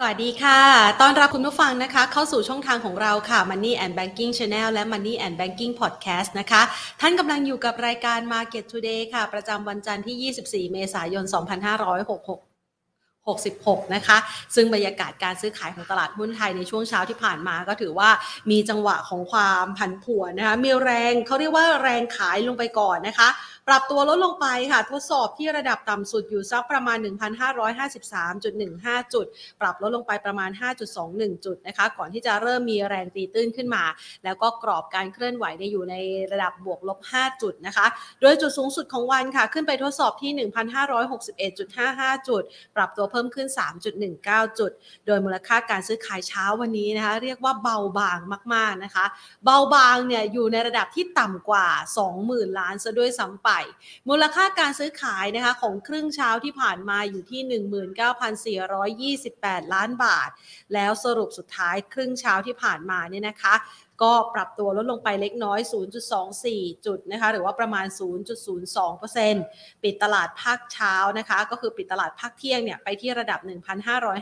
[0.00, 0.60] สวัสดีค่ะ
[1.00, 6.62] ต้อนรับคุณผู้ฟังนะคะ เข้าสู่ช่องทางของเราค่ะ Money and Banking Channel และ Money and Banking Podcast นะคะ
[7.00, 11.24] ท่านกำลังอยู่กับรายการ Market Today ค่ะ ประจำวันจันทร์ที่ 24 เมษายน
[11.88, 12.36] 2566
[13.28, 14.16] 66 นะคะ
[14.54, 18.10] ซึ่งบรรยากาศการซื้อขายของตลาดหุ้นไทยในช่วงเช้าที่ผ่านมาก็ถือว่า
[18.50, 23.28] มีจังหวะของความผันผวนนะคะ มีแรงเขาเรียกว่าแรงขายลงไปก่อนนะคะ
[23.68, 26.98] ปรับตัวลดลงไปค่ะ ทดสอบที่ระดับต่ำสุดอยู่สักประมาณ
[27.86, 29.26] 1,553.15 จุด
[29.60, 30.50] ปรับลดลงไปประมาณ
[30.98, 33.84] 5.21 จุดนะคะ ก่อนที่จะเริ่มมีแรงตีตื้นขึ้นมา
[34.24, 35.94] แล้วก็กรอบการเคลื่อนไหวเนี่ยอยู่ใน
[36.32, 37.86] ระดับบวกลบ 5 จุดนะคะ
[38.20, 40.48] โดยจุดสูงสุดของวันค่ะ ขึ้นไปทดสอบที่
[41.50, 42.42] 1,561.55 จุด
[42.76, 43.46] ปรับตัวเพิ่มขึ้น
[44.02, 44.70] 3.19 จุด
[45.06, 48.18] โดยมูลค่าการซื้อขายเช้าวันนี้นะคะ เรียกว่าเบาบาง
[48.54, 49.04] มาก ๆนะคะ
[49.44, 51.66] เบาบางเนี่ยอยู่ในระดับที่ต่ำกว่า
[52.12, 53.50] 20,000 ล้านซะด้วยซ้ำไป
[54.08, 57.40] มูลค่าการซื้อขายนะคะของครึ่งเช้าที่ผ่านมาอยู่ที่
[59.32, 60.30] 19,428 ล้านบาท
[60.74, 63.54] แล้วสรุปสุดท้ายครึ่งเช้าที่ผ่านมาเนี่ยนะคะ
[64.02, 65.60] ก็ปรับตัวลดลงไปเล็กน้อย
[66.22, 67.86] 0.24 จุดนะคะ หรือว่าประมาณ
[68.64, 73.40] 0.02%ปิดตลาดภาคเช้านะคะ ก็คือปิดตลาดภาคเที่ยงเนี่ยไปที่ระดับ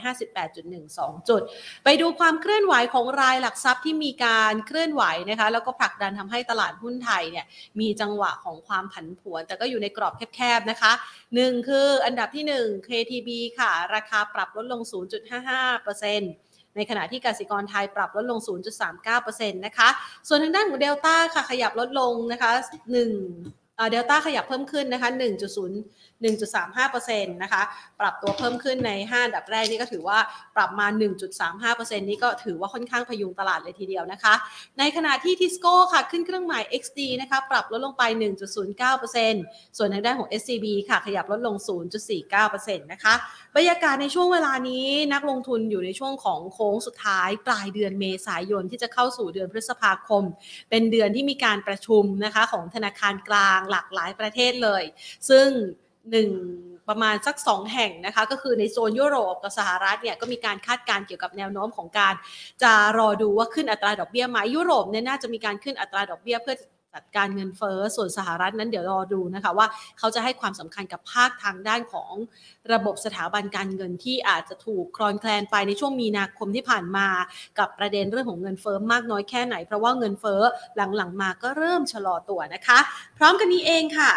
[0.02, 1.42] 1,558.12 จุด
[1.84, 7.46] ไปดูความเคลื่อนไหวของรายหลักทรัพย์ที่มีการเคลื่อนไหวนะคะ แล้วก็ผลักดันทำให้ตลาดหุ้นไทยเนี่ย
[7.80, 10.92] มีจังหวะของความผันผวน แต่ก็อยู่ในกรอบแคบๆนะคะ
[11.34, 18.38] หนึ่งคืออันดับที่ 1 KTB ค่ะ ราคาปรับลดลง 0.55% ในขณะที่กสิกรไทยปรับลดลง
[19.00, 19.88] 0.39%นะคะ
[20.28, 22.50] ส่วนทางด้านของเดลต้าค่ะขยับลดลงนะคะ
[23.18, 25.08] 1เดลต้าขยับเพิ่มขึ้นนะคะ
[25.66, 27.62] 1.0 1.35%นะคะ
[28.00, 30.18] ปรับตัวเพิ่มขึ้นใน 5 อันดับแรกนี่ก็ถือว่า
[30.56, 30.86] ปรับมา
[31.48, 34.34] 1.35%นี่ก็ถือว่าค่อนข้างพยุงตลาดเลยทีเดียวนะคะ
[34.78, 38.02] ในขณะที่ทิสโก้ค่ะขึ้นเครื่องหมาย XD นะคะ ปรับลดลงไป
[38.90, 41.56] 1.09%ส่วนทางด้านของ SCB ค่ะ ขยับลดลง
[42.18, 43.14] 0.49%นะคะ
[43.56, 50.24] บรรยากาศในช่วงเวลานี้นักลงทุนอยู่ในช่วงของโค้งสุดท้ายปลายเดือนเมษายนที่จะเข้าสู่เดือนพฤษภาคม
[50.70, 54.82] เป็นเดือนที่มีการประชุมนะคะของธนาคารกลางหลากหลายประเทศเลย
[55.28, 55.48] ซึ่ง
[56.10, 56.30] หนึ่ง
[56.88, 62.14] ประมาณสัก 2 แห่งนะคะ ก็คือในโซนยุโรปกับสหรัฐเนี่ยก็มีการคาดการณ์เกี่ยวกับแนวโน้มของการ
[62.62, 66.56] จะรอดูว่าขึ้นอัตราดอกเบี้ยไหมยุโรปเนี่ยน่าจะมีการขึ้นอัตราดอกเบี้ยเพื่อ
[66.98, 69.66] จัดการเงินเฟ้อส่วนสหรัฐนั้นเดี๋ยวรอดูนะคะว่า
[69.98, 72.12] เขาจะให้ความสำคัญกับภาคทางด้านของ
[72.72, 77.08] ระบบสถาบันการเงินที่อาจจะถูกคลอนแคลนไปในช่วงมีนาคมที่ผ่านมา
[77.58, 80.40] กับประเด็นเรื่องของเงินเฟ้อมากน้อยแค่ไหน เพราะว่าเงินเฟ้อ
[80.96, 82.78] หลังๆมาก็เริ่มชะลอตัวนะคะ
[83.18, 84.12] พร้อมกันนี้เองค่ะ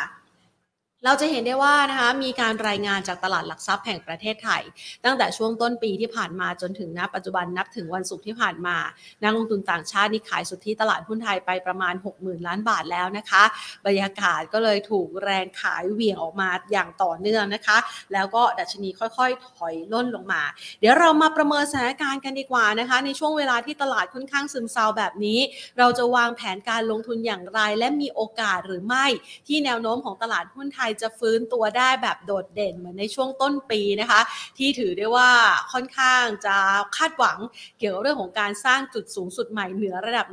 [1.08, 4.64] เราจะเห็นได้ว่านะคะมีการรายงานจากตลาดหลักทรัพย์แห่งประเทศไทย
[5.06, 8.78] ตั้งแต่ช่วงต้นปีที่ผ่านมาจนถึงณปัจจุบันนับถึงวันศุกร์ที่ผ่านมา
[9.24, 13.44] นักลงทุนต่างชาตินี่ขายสุทธิตลาดหุ้นไทยไปประมาณ 60,000 ล้านบาทแล้วนะคะ
[13.86, 17.78] บรรยากาศก็เลยถูกแรงขายเหวี่ยงออกมาอย่างต่อเนื่องนะคะ
[18.14, 20.42] แล้วก็ดัชนีค่อยๆ ถอยล่นลงมา
[20.80, 25.40] เดี๋ยวเรามาประเมินสถานการณ์กันดีกว่านะคะ ในช่วงเวลาที่ตลาดค่อนข้างซึมเซาแบบนี้
[25.78, 29.06] เราจะวางแผนการลงทุนอย่างไร และมีโอกาสหรือไม่
[29.48, 34.22] ที่แนวโน้มของตลาดหุ้นไทยจะฟื้นตัวได้แบบโดดเด่นเหมือนในช่วงต้นปีนะคะ
[34.58, 35.30] ที่ถือได้ว่า
[35.74, 36.56] ค่อนข้างจะ
[36.98, 37.38] คาดหวัง
[37.80, 40.28] เกี่ยวกับเรื่องของการสร้างจุดสูงสุดใหม่เหนือระดับ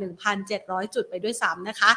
[0.45, 1.91] 1,700 จุดไปด้วยซ้ำนะคะ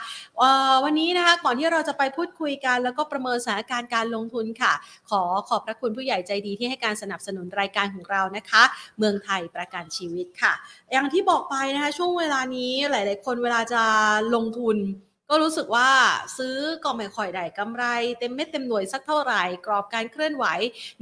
[0.84, 4.74] วันนี้นะคะก่อนที่เราจะไปพูดคุยกันแล้วก็ประเมินสถานการณ์การลงทุนค่ะ
[5.10, 8.64] ขอขอบพระคุณผู้ใหญ่ใจดีที่ให้การสนับสนุนรายการของเรานะคะ
[8.98, 10.54] เมืองไทยประกันชีวิตค่ะ
[10.92, 13.84] อย่างที่บอกไปนะคะช่วงเวลานี้หลาย ๆ คนเวลาจะ
[14.36, 14.78] ลงทุน
[15.30, 15.90] ก็รู้สึกว่า
[16.38, 17.84] ซื้อก็ไม่ค่อยได้กำไร
[18.20, 20.46] เต็มเม็ดเต็มหน่วยสักเท่าไหร่ กรอบการเคลื่อนไหว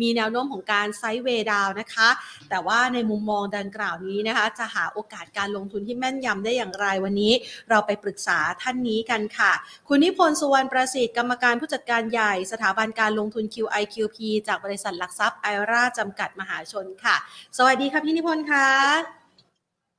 [0.01, 2.09] มีแนวโน้มของการไซด์เวย์ดาวนะคะ
[2.49, 7.33] แต่ว่าในมุมมองดังกล่าวนี้นะคะ จะหาโอกาสการลงทุนที่แม่นยำได้อย่างไรวันนี้
[7.69, 9.51] เราไปปรึกษาท่านนี้กันค่ะ
[9.87, 17.15] คุณนิพนธ์สุวรรณประสิทธิ์กรรมการผู้จัดการใหญ่สถาบันการลงทุน QIQP จากบริษัทหลักทรัพย์ไอราจำกัดมหาชนค่ะ
[17.57, 18.67] สวัสดีค่ะพี่นิพนธ์ค่ะ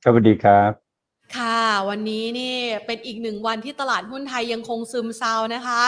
[0.03, 0.86] สวัสดีครับ
[1.35, 2.55] ค่ะ วันนี้นี่
[2.85, 5.81] เป็นอีกหนึ่งวันที่ตลาดหุ้นไทยยังคงซึมเซานะคะ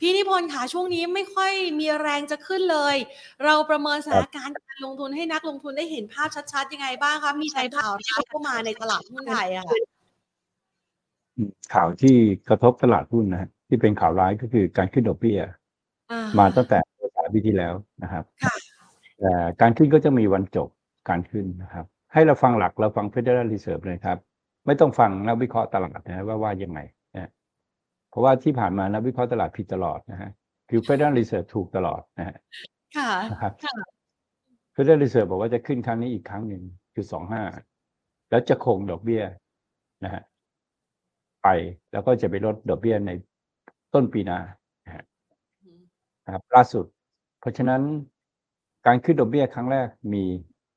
[0.00, 2.96] พี่นิพนธ์ค่ะช่วงนี้ไม่ค่อยมีแรงจะขึ้นเลย
[3.44, 9.76] เราประเมินสถานการณ์การลงทุนให้นักลงทุนได้เห็นภาพชัดๆ ยังไงบ้างคะมีใจข่าวร้ายเข้ามาในตลาดหุ้นไทยอะค่ะ
[11.74, 12.16] ข่าวที่
[12.48, 15.40] กระทบตลาดหุ้นนะฮะที่เป็นข่าวร้ายก็คือการขึ้นดอกเบี้ย
[16.38, 18.54] มาตั้งแต่เมื่อสามปีที่แล้วนะครับค่ะ
[19.20, 20.68] แต่การขึ้นก็จะมีวันจบ
[21.08, 24.18] การขึ้นนะครับ ให้เราฟังหลักเราฟัง Federal Reserve เลยครับ
[24.66, 26.80] ไม่ต้องฟังนักวิเคราะห์ตลาดนะว่าว่ายังไง
[27.14, 27.30] นะ
[28.10, 30.30] เพราะว่าที่ผ่านมานักวิเคราะห์ตลาดผิดตลอดนะฮะ
[30.70, 32.36] คือ Federal Reserve ถูกตลอดนะฮะ
[32.96, 33.76] ค่ะนะครับค่ะ
[34.74, 36.62] Federal Reserve บอกว่าจะขึ้นครั้งนี้อีกครั้งหนึ่ง
[36.94, 37.42] คือสองห้า
[38.30, 39.22] แล้วจะคงดอกเบี้ย
[40.04, 40.22] นะฮะ
[41.42, 41.48] ไป
[41.92, 43.10] แล้วก็จะไปลดดอกเบี้ยใน
[43.94, 44.40] ต้นปีหน้า
[44.86, 45.04] นะฮะ
[46.24, 46.84] นะครับล่าสุด
[47.40, 47.82] เพราะฉะนั้น
[48.86, 50.24] การขึ้นดอกเบี้ยครั้งแรกมี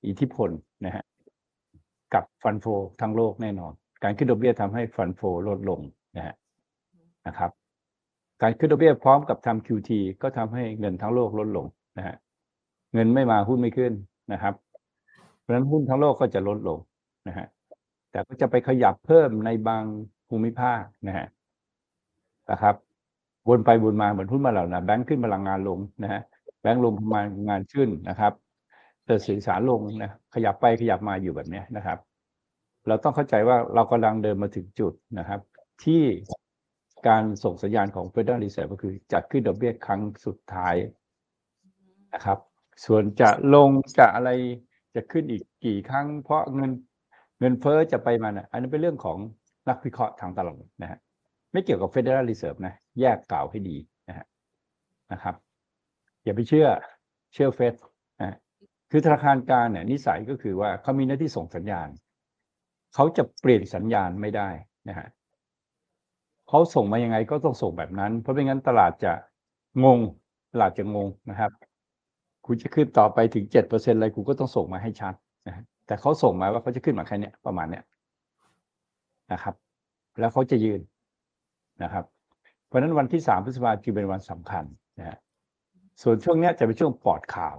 [0.07, 0.50] อิทธิพล
[0.85, 1.03] นะฮะ
[2.13, 2.65] กับฟันโฟ
[3.01, 3.73] ทั้งโลกแน่นอน
[4.03, 5.79] การขึ้นดอกเบี้ยทำให้ฟันโฟลดลง
[6.15, 6.35] นะฮะ
[7.27, 7.51] นะครับ
[8.41, 9.91] การขึ้นดอกเบี้ยพร้อมกับทำ QT
[10.21, 11.65] ก็ทำให้เงินทั้งโลกลดลง
[11.97, 12.15] นะฮะ
[12.94, 13.94] เงินไม่มาหุ้นไม่ขึ้น
[14.33, 14.53] นะครับ
[15.39, 16.79] เพราะฉะนั้นหุ้นทั้งโลกก็จะลดลง
[17.27, 17.47] นะฮะ
[18.11, 19.83] แต่ก็จะไปขยับเพิ่มในบาง
[20.29, 21.27] ภูมิภาคนะฮะ
[22.51, 22.75] นะครับ
[23.47, 26.21] วนไปวนมาเหมือนหุ้นมาแล้วนะแบงค์ขึ้นพลังงานลงนะฮะ
[26.61, 28.33] แบงค์ลงพลังงานขึ้นนะครับ
[29.09, 31.97] แต่สื่อสารลงนะขยับไปขยับมาอยู่แบบนี้นะครับ
[32.88, 35.39] เราต้องเข้าใจว่าเรากำลังเดินมาถึงจุดนะครับ
[35.83, 36.03] ที่
[37.07, 40.75] การส่งสัญญาณของ Federal Reserve ก็คือจะขึ้นดอกเบี้ยครั้งสุดท้าย
[42.13, 42.39] นะครับ
[42.85, 43.69] ส่วนจะลง
[44.00, 44.29] จะอะไร
[44.95, 46.71] จะขึ้นอีกกี่ครั้ง เพราะเงิน
[47.39, 49.17] เงินเฟ้อจะไปมานะอันนั้นเป็นเรื่องของ
[49.69, 51.00] นักวิเคราะห์ทางตลาดนะฮะ
[51.51, 53.77] ไม่เกี่ยวกับ Federal Reserve นะ แยกกล่าวให้ดี
[54.09, 54.25] นะฮะ
[55.11, 55.35] นะครับ
[56.23, 56.67] อย่าไปเชื่อ
[57.33, 57.73] เชื่อเฟด
[58.91, 61.88] คือธนาคารกลางเนี่ยนิสัยก็คือว่าเขามีหน้าที่ส่งสัญญาณ
[62.95, 64.50] เขาจะเปลี่ยนสัญญาณไม่ได้
[64.89, 65.07] นะฮะ
[66.47, 69.13] เขาส่งมายังไงก็ต้องส่งแบบนั้น เพราะไม่งั้นตลาดจะ
[69.83, 70.00] งง
[70.53, 71.51] ตลาดจะงงนะครับ
[72.45, 75.13] คุณจะขึ้นต่อไปถึงเจ็ดเปอร์เซ็นอะไรคุณก็ต้องส่งมาให้ชัด
[75.47, 77.83] นะแต่เขาส่งมาว่าเขาจะขึ้นมาแค่เนี้ยประมาณเนี้ย
[79.33, 79.56] นะครับ
[80.19, 80.81] แล้วเขาจะยืน
[81.83, 82.06] นะครับ
[82.68, 84.63] เพราะฉะนั้นวันที่สามพฤษภาคมจึงเป็นวันสำคัญ
[85.00, 85.18] นะฮะ
[86.01, 87.56] ส่วนช่วงเนี้ยจะเป็นช่วงปลอดข่าว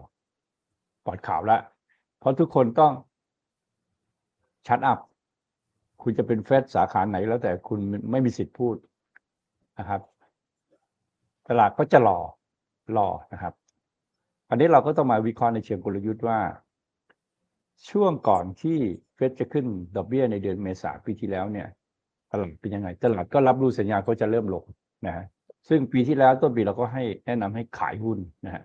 [1.10, 1.58] อดข่าวและ
[2.18, 2.92] เพราะทุกคนต้อง
[4.68, 4.98] ชัดอัพ
[6.02, 7.80] คุณจะเป็นเฟดสาขาไหนแล้วแต่คุณ
[8.10, 8.76] ไม่มีสิทธิ์พูด
[9.78, 10.00] นะครับ
[11.48, 12.18] ตลาดก็จะรอ
[12.96, 13.54] รอนะครับ
[14.50, 16.38] อันนี้เราก็ต้องมาวิเคราะห์ในเชิงกลยุทธ์ว่า
[17.90, 18.78] ช่วงก่อนที่
[19.14, 19.66] เฟดจะขึ้น
[19.96, 21.68] ดอกเบี้ยในเดือนเมษาปีที่แล้วเนี่ย
[22.30, 24.64] ตลาดเป็นยังไง ตลาดก็รับรู้สัญญาณเขาจะเริ่มลง
[25.06, 25.24] นะฮะ
[25.68, 28.62] ซึ่งปีที่แล้วต้นปีเราก็ให้แนะนำให้ขายหุ้นนะฮะ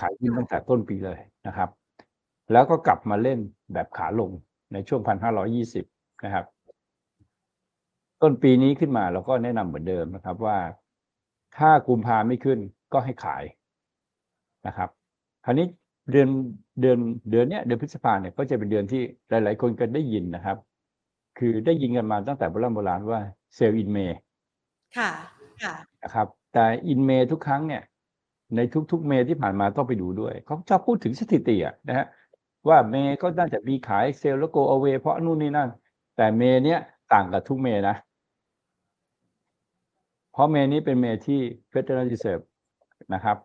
[0.00, 1.68] ขายหุ้นตั้งแต่ต้นปีเลยนะครับ
[2.52, 3.38] แล้วก็กลับมาเล่น
[3.72, 4.30] แบบขาลง
[4.72, 5.84] ในช่วงพันห้าร้อยี่สิบ
[6.24, 6.44] นะครับ
[8.22, 10.58] ต้นปีนี้ขึ้นมาเราก็แนะนำเหมือนเดิมนะครับว่า
[11.58, 12.58] ถ้ากุมภาไม่ขึ้น
[12.92, 13.44] ก็ให้ขาย
[14.66, 14.88] นะครับ
[15.44, 15.66] คราวนี้
[16.10, 16.28] เดือน
[16.80, 16.98] เดือน
[17.30, 20.56] เดือนเนี้ยเดือนพฤษภาเนี่ยก็จะเป็นเดือนที่หลาย ๆ คนก็ได้ยินนะครับ
[21.38, 23.20] คือได้ยินกันมาตั้งแต่โบราณโบราณว่า
[23.54, 23.98] เซลล์อินเม
[24.96, 25.10] ค่ะ
[25.62, 27.82] ค่ะนะครับ แต่อินเมย์ทุกครั้งเนี่ย
[28.56, 28.60] ใน
[28.90, 32.06] ทุกๆ May ที่ผ่านมาต้องไปดูด้วย เขาชอบพูดถึงสถิติอะนะฮะ
[32.68, 35.68] ว่า May ก็น่าจะมีขาย sell แล้ว go away เพราะนู่นนี่นั่น
[36.16, 36.80] แต่ May เนี้ย
[37.12, 37.96] ต่างกับทุก May นะ
[40.32, 41.40] เพราะ May นี้เป็น May ที่
[41.72, 42.44] Federal Reserve
[43.14, 43.36] นะครับ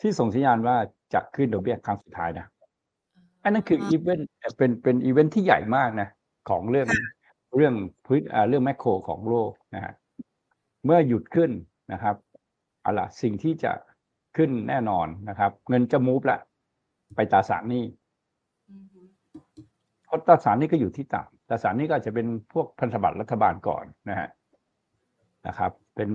[0.00, 0.76] ที่ส่งสัญญาณว่า
[1.14, 2.46] จะขึ้นดอกเบี้ยครั้งสุดท้ายนะ
[3.42, 6.08] อันนั้นคืออีเวนต์เป็นเป็นอีเวนต์ที่ใหญ่มากนะ
[6.50, 7.04] ของเรื่องค่ะ
[7.56, 7.74] เรื่อง
[8.06, 9.92] พื้นอ่าเรื่อง macro ของโลกนะฮะ
[10.84, 11.50] เมื่อหยุดขึ้น
[11.92, 12.16] นะครับ
[12.82, 13.72] เอาล่ะสิ่งที่จะ
[14.36, 16.38] ขึ้นแน่นอนนะครับ เงินจะมูฟละ
[17.14, 17.84] ไปตราสารหนี้
[18.68, 19.00] อืมฮึ
[20.04, 24.28] เพราะตราสารหนี้ก็อยู่ที่ต่ำตราสารหนี้ก็อาจจะเป็นพวกพันธบัตรรัฐบาลก่อนนะฮะ
[25.46, 26.10] นะครับ เป็น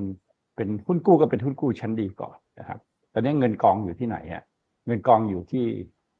[0.55, 2.79] เป็นหุ้นกู้ก็เป็นหุ้นกู้ชั้นดีก่อนนะครับ
[3.13, 4.43] ตอนนี้เงินกองอยู่ที่ไหนฮะ
[4.87, 5.65] เงินกองอยู่ที่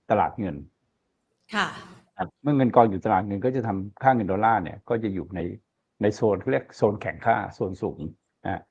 [0.10, 0.56] ตลาดเงิน
[1.56, 1.68] ค่ะ
[2.18, 5.40] ครับเมื่อเงินกองอยู่ตลาดเงินก็จะทำค่าเงินดอลลาร์เนี่ยก็จะอยู่ใน
[6.02, 8.00] ในโซนเขาเรียกโซนแข็งค่าโซนสูง
[8.46, 8.62] นะ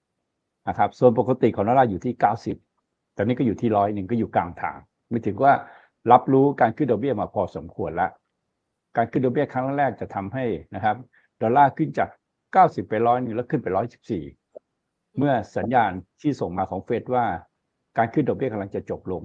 [0.68, 2.56] นะครับ โซนปกติของดอลลาร์อยู่ที่เก้าสิบ
[3.16, 4.76] ตอนนี้ก็อยู่ที่ร้อยหนึ่งก็อยู่กลางทาง
[5.10, 5.52] ไม่ถึงว่า
[6.12, 8.10] รับรู้การขึ้นดอกเบี้ยมาพอสมควรแล้ว
[8.96, 10.96] การขึ้นดอกเบี้ยครั้งแรกจะทำให้นะครับ
[11.42, 12.08] ดอลลาร์ขึ้นจาก
[12.52, 14.24] เก้าสิบไปร้อยหนึ่งแล้วขึ้นไปร้อยสิบสี่
[15.18, 15.90] เมื่อสัญญาณ
[16.20, 17.24] ที่ส่งมาของเฟดว่า
[17.98, 19.22] การขึ้นดอกเบี้ยกำลังจะจบลง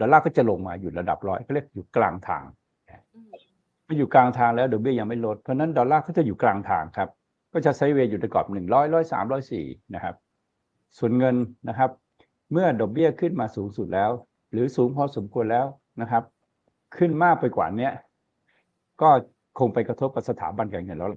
[0.00, 2.44] ดอลลาร์ก็จะลงมาอยู่ระดับร้อยเขาเรียกอยู่กลางทาง
[2.88, 7.08] มเมื่ออยู่กลางทางแล้วดอกเบี้ยยังไม่ลดเพราะนั้นดอลลาร์ก็จะอยู่กลางทางครับ
[7.52, 9.64] ก็จะไซเวย์อยู่ในกรอบหนึ่งร้อยร้อยสามร้อยสี่
[9.94, 10.14] นะครับ
[10.98, 11.36] ส่วนเงิน
[11.68, 11.90] นะครับ
[12.50, 14.10] เมื่อดอกเบี้ยขึ้นมาสูงสุดแล้ว
[14.52, 15.66] หรือสูงพอสมควรแล้ว
[16.00, 16.22] นะครับ
[16.96, 17.92] ขึ้นมากไปกว่าเนี้ย
[19.00, 19.08] ก็
[19.58, 21.10] คงไปกระทบกับสถาบันการเงินแล้ว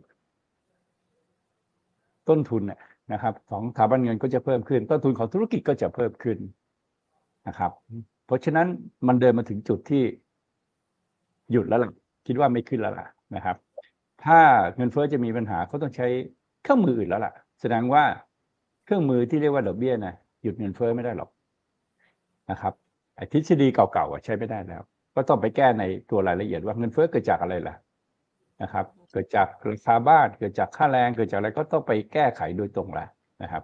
[2.30, 2.64] ต้นทุน
[3.14, 6.38] นะครับของสถาบันเงินก็จะเพิ่มขึ้น ต้นทุนของธุรกิจก็จะเพิ่มขึ้น
[7.48, 7.72] นะครับ
[8.26, 8.68] เพราะฉะนั้น
[9.08, 10.04] มันเดินมาถึงจุดที่
[11.52, 11.92] หยุดแล้วล่ะ
[12.28, 13.58] คิดว่าไม่ขึ้นแล้วล่ะนะครับ
[14.26, 14.40] ถ้า
[14.76, 16.08] เงินเฟ้อจะมีปัญหาเขาต้องใช้
[16.64, 18.04] เครื่องมืออื่นแล้วล่ะ แสดงว่า
[18.86, 20.14] เครื่องมือที่เรียกว่าดอกเบี้ยนะ
[20.48, 21.30] ยุดเงินเฟ้อไม่ได้หรอก
[22.52, 22.74] นะครับ
[23.16, 24.82] ไอ้ทฤษฎีเก่าๆอะใช้ไม่ได้แล้ว
[25.16, 27.76] ก็ต้องไปแก้ในตัวรายละเอียดว่าเงินเฟ้อเกิดจากอะไรล่ะ
[28.62, 33.06] นะครับ เกิดจากราคาบ้านเกิดจากค่าแรงเกิดจากอะไรก็ต้องไปแก้ไขโดยตรงละ
[33.44, 33.64] นะครับ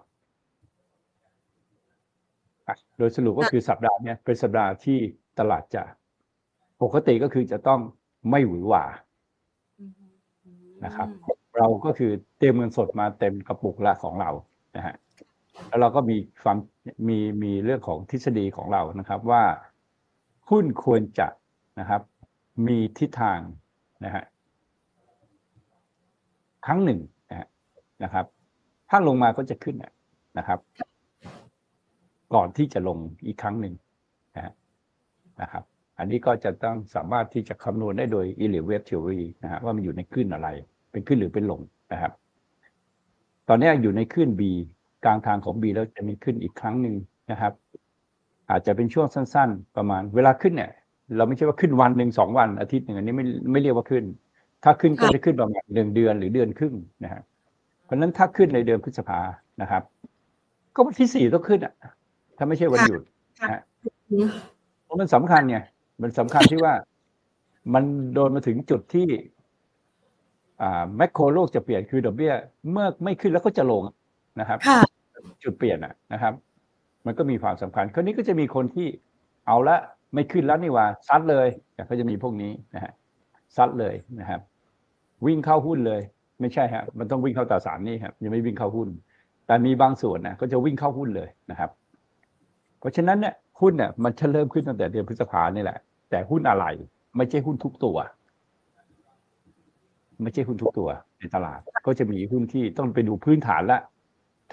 [2.68, 5.00] อะโดยสรุปก็คือสัปดาห์เนี้ยเป็นสัปดาห์ที่
[5.40, 5.84] ตลาดจะ
[6.84, 7.80] ปกติก็คือจะต้อง
[8.30, 8.86] ไม่หวือหวา
[9.80, 10.06] อืมฮึ
[10.46, 11.08] อืมนะครับ
[11.58, 14.32] เราก็คือเตรียมเงินสดมาเต็มกระปุกละของเรา
[14.76, 14.96] นะฮะ
[15.68, 16.58] แล้วเราก็มีความ
[17.08, 19.44] มีมีเรื่องของทฤษฎีของเรานะครับว่า
[20.50, 21.28] หุ้นควรจะ
[21.80, 22.02] นะครับ
[22.68, 23.40] มีทิศทาง
[24.06, 24.24] นะฮะ
[26.66, 27.00] ครั้งหนึ่ง
[28.04, 28.26] นะครับ
[28.90, 29.76] ถ้าลงมาก็จะขึ้น
[30.38, 30.60] นะครับ
[32.34, 33.74] ก่อนที่จะลงอีกครั้งหนึ่ง
[34.36, 34.54] นะ
[35.42, 35.64] นะครับ
[35.98, 40.48] อันนี้ก็จะต้องสามารถที่จะคำนวณได้โดย e l e v a t e theory นะฮะว่ามันอยู่ในคลื่นอะไร
[40.92, 41.62] เป็นขึ้นหรือเป็นลง
[41.94, 42.14] นะครับ
[43.48, 44.42] ตอนนี้อยู่ในคลื่น B
[45.06, 46.96] กลางทางของ B แล้วจะมีขึ้นอีกครั้งหนึ่ง
[47.32, 47.54] นะครับ
[48.50, 50.72] อาจจะเป็นช่วงสั้น ๆ ประมาณ เวลาขึ้นเนี่ย
[51.18, 54.04] เราไม่ใช่ว่าขึ้นวันหนึ่งสองวันอาทิตย์หนึ่งอันนี้ไม่ไม่เรียกว่าขึ้น
[54.64, 57.22] ถ้าขึ้นก็ค่ะจะขึ้นประมาณหนึ่งเดือนหรือเดือนครึ่งนะฮะ
[57.84, 59.20] เพราะฉะนั้นถ้าขึ้นในเดือนพฤษภา
[59.62, 59.84] นะครับ
[60.76, 61.74] ก็วันที่สี่ต้องขึ้นอะ
[62.38, 63.02] ถ้าไม่ใช่วันหยุด
[63.40, 63.62] ค่ะนะฮะ
[64.12, 64.28] อืม
[64.84, 65.58] เพราะมันสำคัญไง
[66.02, 66.74] มันสำคัญที่ว่า
[67.74, 67.84] มัน
[68.14, 69.08] โดนมาถึงจุดที่
[70.62, 72.34] อ่าแมคโครโลกจะเปลี่ยนคือดอกเบี้ย
[72.72, 73.82] เมื่อไม่ขึ้นแล้วก็จะลง
[74.40, 74.80] นะครับค่ะ
[75.44, 76.34] จุดเปลี่ยนอะนะครับ
[77.06, 78.88] มันก็มีความสำคัญคราวนี้ก็จะมีคนที่
[79.48, 79.78] เอาละ
[80.14, 81.48] ไม่ขึ้นแล้วนี่หว่าซัดเลย
[81.90, 82.92] ก็จะมีพวกนี้นะฮะ
[83.56, 84.42] ซัดเลยนะครับ
[85.26, 86.02] วิ่งเข้าหุ้นเลย
[86.42, 88.90] ไม่ใช่ฮะมันต้องวิ่งเข้าตราสารหนี่ครับยังไม่วิ่งเข้าหุ้น
[89.48, 91.70] แต่มีบางส่วนนะก็จะวิ่งเข้าหุ้นเลยนะครับ
[92.80, 95.78] เพราะฉะนั้นเนี่ยหุ้นเนี่ยมันจะเริ่มขึ้นตั้งแต่เดือนพฤษภานี่แหละ
[96.10, 96.66] แต่หุ้นอะไร
[97.18, 97.98] ไม่ใช่หุ้นทุกตัว
[100.24, 103.80] ไม่ใช่หุ้นทุกตัวในตลาด ก็จะมีหุ้นที่ต้องไปดูพื้นฐานละ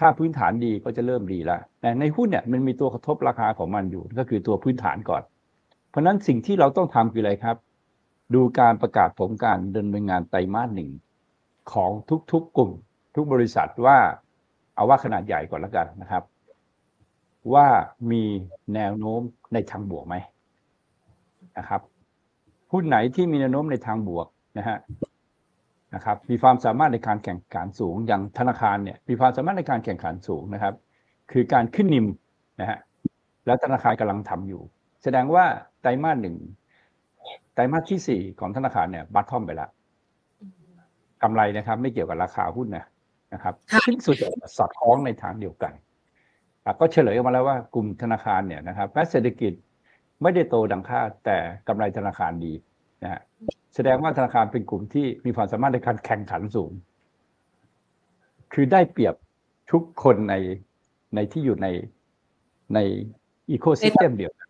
[0.00, 5.22] ถ้าพื้นฐานดีก็จะเริ่มดีแล้วแต่ในหุ้นเนี่ยมันมีตัวกระทบราคาของมันอยู่ก็คือตัวพื้นฐานก่อน
[5.90, 7.56] เพราะนั้นสิ่งที่เราต้องทำคืออะไรครับ
[8.34, 10.90] ดูการประกาศผลการดำเนินงานไตรมาสหนึ่ง
[11.72, 11.90] ของ
[12.32, 12.70] ทุกๆกลุ่ม
[13.14, 13.98] ทุกบริษัทว่า
[14.74, 16.22] เอาว่าขนาดใหญ่ก่อนแล้วกันนะครับ
[17.54, 17.66] ว่า
[18.10, 18.22] มี
[18.74, 19.20] แนวโน้ม
[19.54, 20.14] ในทางบวกไหม
[21.58, 21.80] นะครับ
[22.72, 24.26] หุ้นไหนที่มีแนวโน้มในทางบวก
[24.58, 24.76] นะฮะ
[25.94, 30.74] นะครับมีความสามารถในการแข่งขันสูงอย่างธนาคารเนี่ยมีความสามารถในการแข่งขันสูงนะครับ
[31.32, 32.06] คือการขึ้นนิม
[32.60, 32.78] นะฮะ
[33.46, 34.62] แล้วธนาคารกำลังทำอยู่
[35.02, 35.44] แสดงว่า
[35.80, 36.36] ไตรมาสหนึ่ง
[37.54, 39.70] ไตรมาสที่สี่ของธนาคารเนี่ยบัตทอมไปแล้ว
[41.22, 42.84] กำไรนะครับ ไม่เกี่ยวกับราคาหุ้นนะ
[43.34, 44.16] นะครับค่ะซึ่งสุด
[44.56, 45.72] สอดคล้องในทางเดียวกัน
[46.64, 49.52] อะก็เฉลยออกมาแล้วว่ากลุ่มธนาคารเนี่ยนะครับแม้เศรษฐกิจ
[50.22, 52.52] ไม่ได้โตดังคาดแต่กำไรธนาคารดี
[53.02, 53.20] นะฮะ
[53.74, 56.72] แสดงว่าธนาคารเป็นกลุ่มที่มีความสามารถในการแข่งขันสูง
[58.52, 59.14] คือได้เปรียบ
[59.72, 60.34] ทุกคนใน
[61.14, 61.68] ในที่อยู่ใน
[62.74, 62.78] ใน
[63.50, 64.48] อีโคซิสเต็มเดียวกัน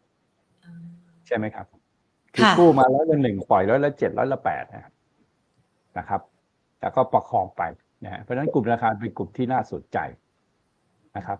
[1.26, 1.66] ใช่ไหมครับ
[2.34, 4.92] คือค่ะกู้มาร้อยละหนึ่งปล่อยร้อยละเจ็ดร้อยละแปดนะครับ
[5.98, 6.20] นะครับ
[6.80, 7.62] แล้วก็ประคองไป
[8.04, 9.98] นะฮะเพราะฉะนั้นกลุ่มธนาคารเป็นกลุ่มที่น่าสนใจ
[11.16, 11.38] นะครับ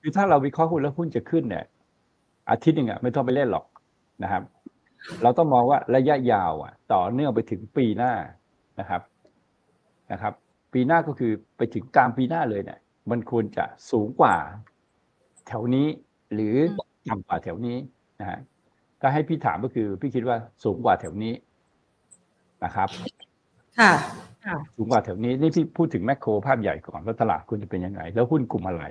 [0.00, 1.64] คือถ้าเราวิเคราะห์หุ้นแล้วหุ้นจะขึ้นเนี่ย
[2.50, 3.64] อาทิตย์หนึ่งอะไม่ต้องไปเล่นหรอก
[4.22, 4.42] นะครับ
[5.22, 8.12] เราต้องมองว่าระยะยาวอะ ต่อเนื่องไปถึงปีหน้า
[8.80, 9.02] นะครับ
[10.12, 10.32] นะครับ
[10.72, 12.78] ปีหน้าก็คือไปถึงกลางปีหน้าเลยเนี่ย
[13.10, 14.36] มันควรจะสูงกว่า
[15.46, 15.86] แถวนี้
[16.34, 16.56] หรือ
[17.08, 17.76] ต่ำกว่าแถวนี้
[18.20, 18.38] นะฮะ
[19.00, 21.34] ถ้าให้พี่ถามก็คือ พี่คิดว่าสูงกว่าแถวนี้
[22.64, 22.88] นะครับ
[23.78, 23.92] ค่ะ
[24.76, 28.84] สูงกว่าแถวนี้นี่พี่พูดถึงแมคโครภาพใหญ่ก่อนว่าตลาดคุณจะเป็นยังไง แล้วหุ้นกลุ่มอะไร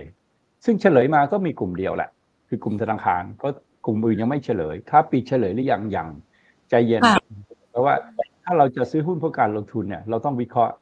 [0.66, 2.10] ซึ่งเฉลยมาก็มีกลุ่มเดียวแหละ
[2.50, 3.48] คือกลุ่มธนาคารก็
[3.86, 6.08] กลุ่มอื่นยังไม่เฉลยถ้าปีเฉลยหรือยังยัง
[6.70, 7.24] ใจเย็นค่ะ
[7.70, 7.94] เพราะว่า
[8.44, 10.74] ถ้าเราจะซื้อหุ้นเพื่อการลงทุนเนี่ย เราต้องวิเคราะห์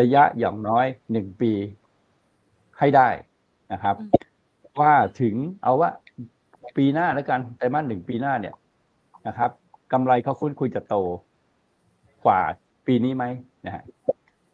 [0.00, 1.52] ระยะอย่างน้อยหนึ่งปี
[2.78, 3.08] ให้ได้
[3.72, 3.96] นะครับ
[4.80, 5.90] ว่าถึงเอาว่า
[6.76, 8.54] ปีหน้าแล้วกันไตรมาสหนึ่งปีหน้าเนี่ย
[9.26, 9.50] นะครับ
[9.92, 10.94] กำไรเขาคุ้นคุยจะโต
[12.24, 12.40] กว่า
[12.86, 13.24] ปีนี้ไหม
[13.66, 13.82] นะฮะ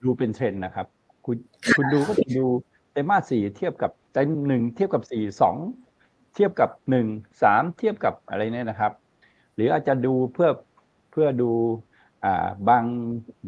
[0.03, 0.87] ดูเป็นเทรนด์นะครับ
[1.25, 1.37] คุณ
[1.77, 2.47] คุณดูก็ดู
[2.93, 5.57] ไตรมาสสี่เทียบกับไตรหนึ่งเทียบกับสี่สอง
[6.35, 7.07] เทียบกับหนึ่ง
[7.43, 8.93] สามเทียบกับอะไรเนี่ยนะครับ
[9.55, 10.49] หรืออาจจะดูเพื่อ
[11.11, 11.51] เพื่อดู
[12.25, 12.85] อ่าบาง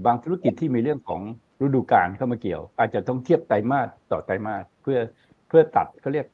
[0.06, 1.22] บางธุรกิจที่มีเรื่องของ
[1.64, 4.98] ฤดูกาลเข้ามาเกี่ยว อาจจะต้องเทียบไตรมาสต่อไตรมาสเพื่อ
[5.48, 6.26] เพื่อตัดเขาเรียก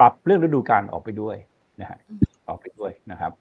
[0.00, 1.36] ปรับเรื่องฤดูกาลออกไปด้วย
[1.80, 1.98] นะฮะ
[2.48, 3.32] ออกไปด้วยนะครับ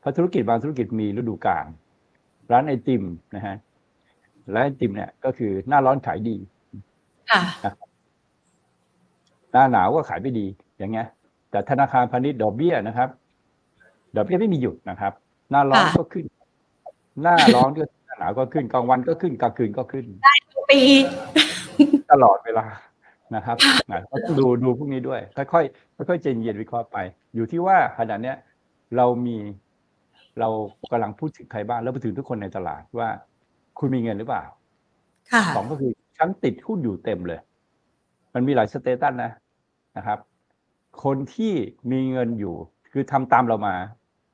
[0.00, 1.66] เพราะธุรกิจบางธุรกิจมีฤดูกาล
[2.52, 3.02] ร้านไอติม
[3.36, 3.56] นะฮะ
[4.54, 6.36] ร้านไอติมเนี่ยก็คือหน้าร้อนขายดี
[7.30, 7.42] ค่ะ
[9.52, 10.46] หน้าหนาวก็ขายไม่ดี
[10.78, 11.06] อย่างเงี้ย
[11.50, 13.08] แต่ธนาคารพาณิชย์ดอกเบี้ยนะครับ
[14.16, 15.12] ดอกเบี้ยไม่มีหยุดนะครับ
[15.50, 16.24] หน้าร้อนค่ะก็ขึ้น
[17.22, 20.06] หน้าร้อนก็หน้าหนาวก็ขึ้นกลางวันก็ขึ้นกลางคืนก็ขึ้น
[20.70, 20.80] ปี
[22.12, 22.66] ตลอดเวลา
[23.34, 23.56] นะครับ
[23.90, 26.98] นะก็ต้องดูดูพวกนี้ด้วยค่อยๆค่อยๆใจเย็นวิเคราะห์ไป
[27.34, 28.36] อยู่ที่ว่าขณะเนี้ย
[28.96, 29.36] เรามี
[30.40, 30.48] เรา
[30.92, 33.08] กำลังพูดถึงใครบ้างแล้วไปถึงทุกคนในตลาดว่า
[33.78, 34.44] คุณมีเงินหรือเปล่า
[35.32, 37.40] ค่ะสองก็คือฉันติดหุ้นอยู่เต็มเลย
[38.34, 39.30] มันมีหลายสเตตัสนะ
[39.96, 40.18] นะครับ
[41.04, 41.52] คนที่
[41.92, 42.54] มีเงินอยู่
[42.92, 43.74] คือทำตามเรามา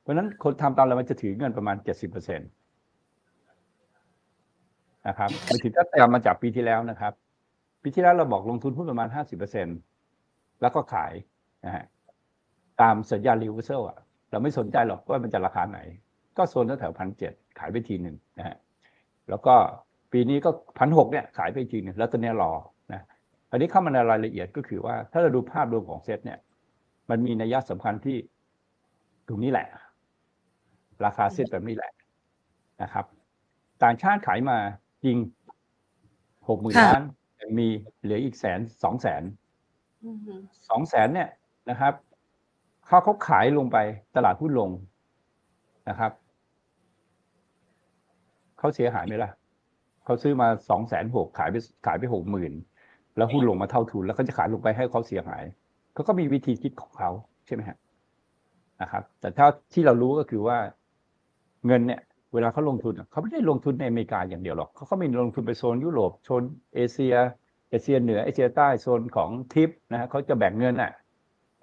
[0.01, 2.45] เพราะฉะนั้นคนทำตามเรามันจะถือเงินประมาณเจ็ดสิบเปอร์เซ็นต
[5.09, 7.13] นะครับไปถึงถ้าตามมาจากปีที่แล้วนะครับ
[7.83, 9.67] ปีที่แล้วเราบอกลงทุนหุ้นประมาณห้าสิบเปอร์เซ็น
[10.61, 11.13] แล้วก็ขาย
[11.65, 11.85] นะฮะ
[12.81, 13.99] ตามสัญญา reversal อะ
[14.31, 15.79] เราไม่สนใจหรอกว่ามันจะราคาไหน
[16.37, 18.57] ก็โซนแถวพันเจ็ดขายไปทีหนึ่งนะฮะ
[19.29, 19.55] แล้วก็
[20.13, 22.53] ปีนี้ก็พันหกเนี่ยขายไปจริงเนี่ยแล้วตอนนี้รอ
[23.51, 26.39] อันนี้เข้ามาในรายละเอียดก็คือว่า ถ้าเราดูภาพรวมของเซ็ตเนี่ย
[27.11, 28.17] มันมีนัยสำคัญที่
[29.29, 29.67] ตรงนี้แหละ
[31.05, 31.93] ราคาเซ็ตแบบนี้แหละ
[32.83, 33.05] นะครับ
[33.83, 34.59] ต่างชาติขายมา
[35.05, 35.17] จริง
[36.49, 37.03] หกหมื่นค่ะล้าน
[37.41, 37.69] ยังมี
[38.03, 39.23] เหลืออีกแสนสองแสน
[40.05, 40.35] อือฮึ
[40.69, 41.29] สองแสนเนี่ย
[41.71, 41.93] นะครับ
[42.87, 43.79] เขาเขาขายลงไป
[44.17, 44.71] ตลาดหุ้นลง
[45.89, 46.13] นะครับ
[48.59, 49.31] เขาเสียหายไหมล่ะ
[50.05, 52.53] เขาซื้อมาสองแสนหกขายไปขายไปหกหมื่น
[53.17, 55.43] แล้วหุ้นลงมาเท่าทุน แล้วเขาจะขายลงไปให้เขาเสียหาย
[55.95, 57.11] เขาก็มีวิธีคิดของเขา
[57.47, 57.77] ใช่ไหมฮะ
[58.83, 60.59] นะครับ แต่ถ้าที่เรารู้ก็คือว่า
[61.67, 62.01] เงินเนี่ย
[62.35, 66.43] เวลาเขาลงทุนเขาไม่ได้ลงทุนในอเมริกาอย่างเดียวหรอกเขาก็มีลงทุนไปโซนยุโรปโซน
[66.75, 67.15] เอเชีย
[67.71, 70.93] เอเชียเหนือเอเชียใต้โซนของทิปนะฮะเขาจะแบ่งเงินอะ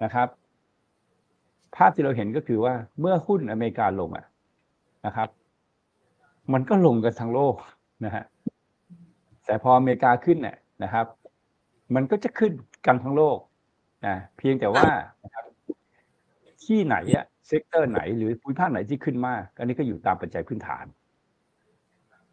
[0.02, 0.28] นะครับ
[1.76, 4.24] ภาพที่เราเห็นก็คือว่าเมื่อหุ้นอเมริกาลงอะ
[5.06, 5.28] นะครับ
[6.52, 7.54] มันก็ลงกันทั้งโลก
[8.04, 8.24] นะฮะ
[9.46, 11.06] แต่พออเมริกาขึ้นเนี่ยนะครับ
[11.94, 12.52] มันก็จะขึ้น
[12.86, 13.38] กันทั้งโลก
[14.06, 14.88] นะเพียงแต่ว่า
[16.64, 20.84] ที่ไหนอะ sector ไหนหรือภูมิภาคไหนที่ขึ้นมากอันนี้ก็อยู่ตามปัจจัยพื้นฐาน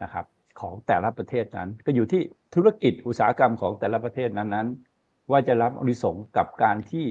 [0.03, 0.25] นะครับ
[0.59, 2.21] ของแต่ละประเทศนั้น ก็อยู่ที่
[2.55, 7.05] ธุรกิจอุตสาหกรรมของแต่ละประเทศนั้นๆ ว่าจะรับอานิสงส์กับการที่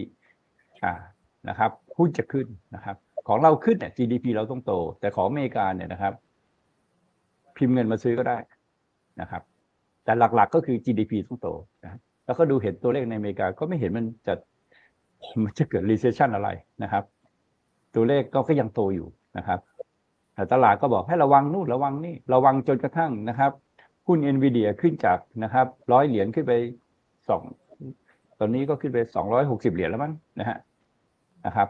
[0.84, 0.94] อ่า
[1.48, 2.96] นะครับหุ้นจะขึ้นนะครับ
[3.28, 6.14] ของเราขึ้นเนี่ย GDP เราต้องโต แต่ของอเมริกาเนี่ยนะครับ
[7.56, 8.38] พิมพ์เงินมาซื้อก็ได้
[9.20, 9.42] นะครับ
[10.04, 11.48] แต่หลักๆก็คือ GDP ต้องโต
[11.84, 14.34] นะ แล้วก็ดูเห็นตัวเลขในอเมริกาก็ไม่เห็นมันจะ
[15.42, 16.48] มันจะเกิด recession อะไร
[16.82, 17.04] นะครับ
[17.94, 19.08] ตัวเลขก็ก็ยังโตอยู่
[19.38, 19.58] นะครับ
[20.34, 23.52] แต่ตลาดก็บอกให้ระวังนู่นระวังนี่ระวังจนกระทั่งนะครับ
[24.06, 26.52] หุ้น NVIDIA ขึ้นจากนะครับร้อยเหรียญขึ้นไป
[27.28, 27.42] สอง
[28.38, 30.58] ตอนนี้ก็ขึ้นไปสองร้อยหกสิบเหรียญแล้วมั้งนะฮะ
[31.46, 31.68] นะครับ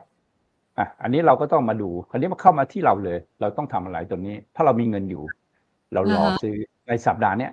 [0.78, 5.22] อะอันนี้เราก็ต้องมาดูคราวนี้มาเข้ามาที่เราเลย เราต้องทำอะไรตัวนี้ ถ้าเรามีเงินอยู่
[5.92, 6.56] เรารอซื้อ
[6.88, 7.52] ในสัปดาห์เนี้ย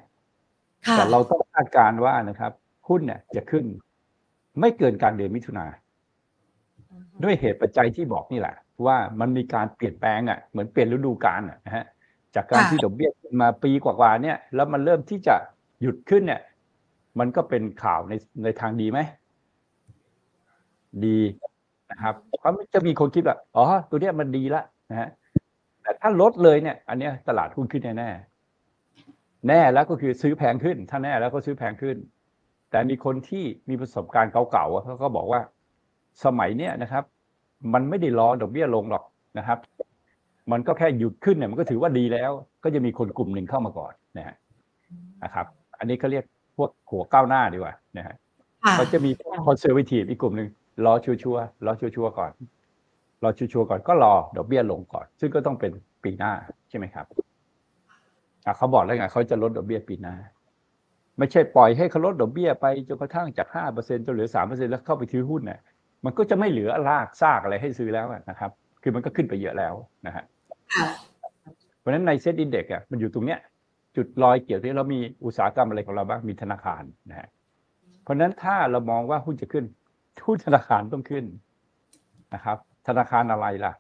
[0.88, 2.52] ค่ะแต่เราต้องคาดการณ์ว่านะครับ
[2.90, 3.66] หุ้นเนี่ยจะขึ้น
[4.60, 5.66] ไม่เกินกลารเดือนมิถุนา
[6.92, 11.86] อือฮึด้วยเหตุปัจจัยที่บอกนี่แหละ ว่ามันมีการเปลี่ยนแปลงอะเหมือนเปลี่ยนฤดูกาลอะนะฮะ
[12.36, 15.36] จากการค่ะที่ดอกเบี้ยขึ้นมาปีกว่าๆเนี่ย แล้วมันเริ่มที่จะ
[15.82, 16.42] หยุดขึ้นเนี่ย
[17.20, 19.00] มันก็เป็นข่าวในในทางดีไหม
[21.06, 21.20] ดี
[21.92, 25.10] นะครับเพราะมันจะมีคนคิดว่าอ๋อตัวเนี้ยมันดีละนะฮะ
[25.82, 31.98] แต่ถ้าลดเลยเนี่ย อันเนี้ยตลาดหุ้นขึ้นแน่ๆแน่แล้วก็คือซื้อแพงขึ้น ถ้าแน่แล้วก็ซื้อแพงขึ้น
[32.70, 35.42] แต่มีคนที่มีประสบการณ์เก่าๆอะเขาก็บอกว่า
[36.26, 37.04] สมัยเนี้ยนะครับ
[37.74, 39.04] มันไม่ได้รอดอกเบี้ยลงหรอก
[39.38, 39.60] นะครับ
[40.52, 42.32] มันก็แค่หยุดขึ้นเนี่ยมันก็ถือว่าดีแล้ว
[42.64, 44.36] ก็จะมีคนกลุ่มหนึ่งเข้ามาก่อนนะฮะ
[45.24, 45.46] นะครับ
[45.80, 46.26] อันนี้เขาเรียก
[46.58, 48.16] พวกหัวก้าวหน้าดีกว่านะฮะ
[48.64, 49.12] ค่ะเขาจะมี
[49.46, 50.50] คอนเซอร์วทีฟอีกกลุ่มหนึ่ง
[50.86, 52.32] รอ sure ๆรอ sure ๆก่อน
[53.24, 55.72] รอ sure ๆก่อนก็รอดอกเบี้ยลงก่อน ซึ่งก็ต้องเป็น
[56.04, 56.32] ปีหน้า
[56.70, 57.06] ใช่ไหมครับ
[58.46, 60.16] อะเขาบอกแล้วไงเขาจะลดดอกเบี้ยปีหน้า
[61.18, 65.60] ไม่ใช่ปล่อยให้เขาลดดอกเบี้ยไปจนกระทั่งจากห้าเปอร์เซ็นจนเหลือสามเปอร์เซ็นแล้วเข้าไปถือหุ้นเนี่ย
[66.06, 68.52] มันก็จะไม่เหลือรากซากอะไรให้ซื้อแล้วอะนะครับ
[68.82, 69.74] คือมันก็ขึ้นไปเยอะแล้ว
[70.08, 70.24] นะฮะ
[70.76, 70.88] ค่ะ
[71.80, 73.40] เพราะฉะนั้นใน SET Index อะมันอยู่ตรงเนี้ย
[73.96, 77.28] จุดลอยเกี่ยวที่เรามีอุตสาหกรรมอะไรของเราบ้างมีธนาคารนะฮะ
[78.04, 79.66] เพราะฉะนั้นถ้าเรามองว่าหุ้นจะขึ้น
[80.28, 81.26] หุ้นธนาคารต้องขึ้น
[82.34, 83.74] นะครับ ธนาคารอะไรล่ะ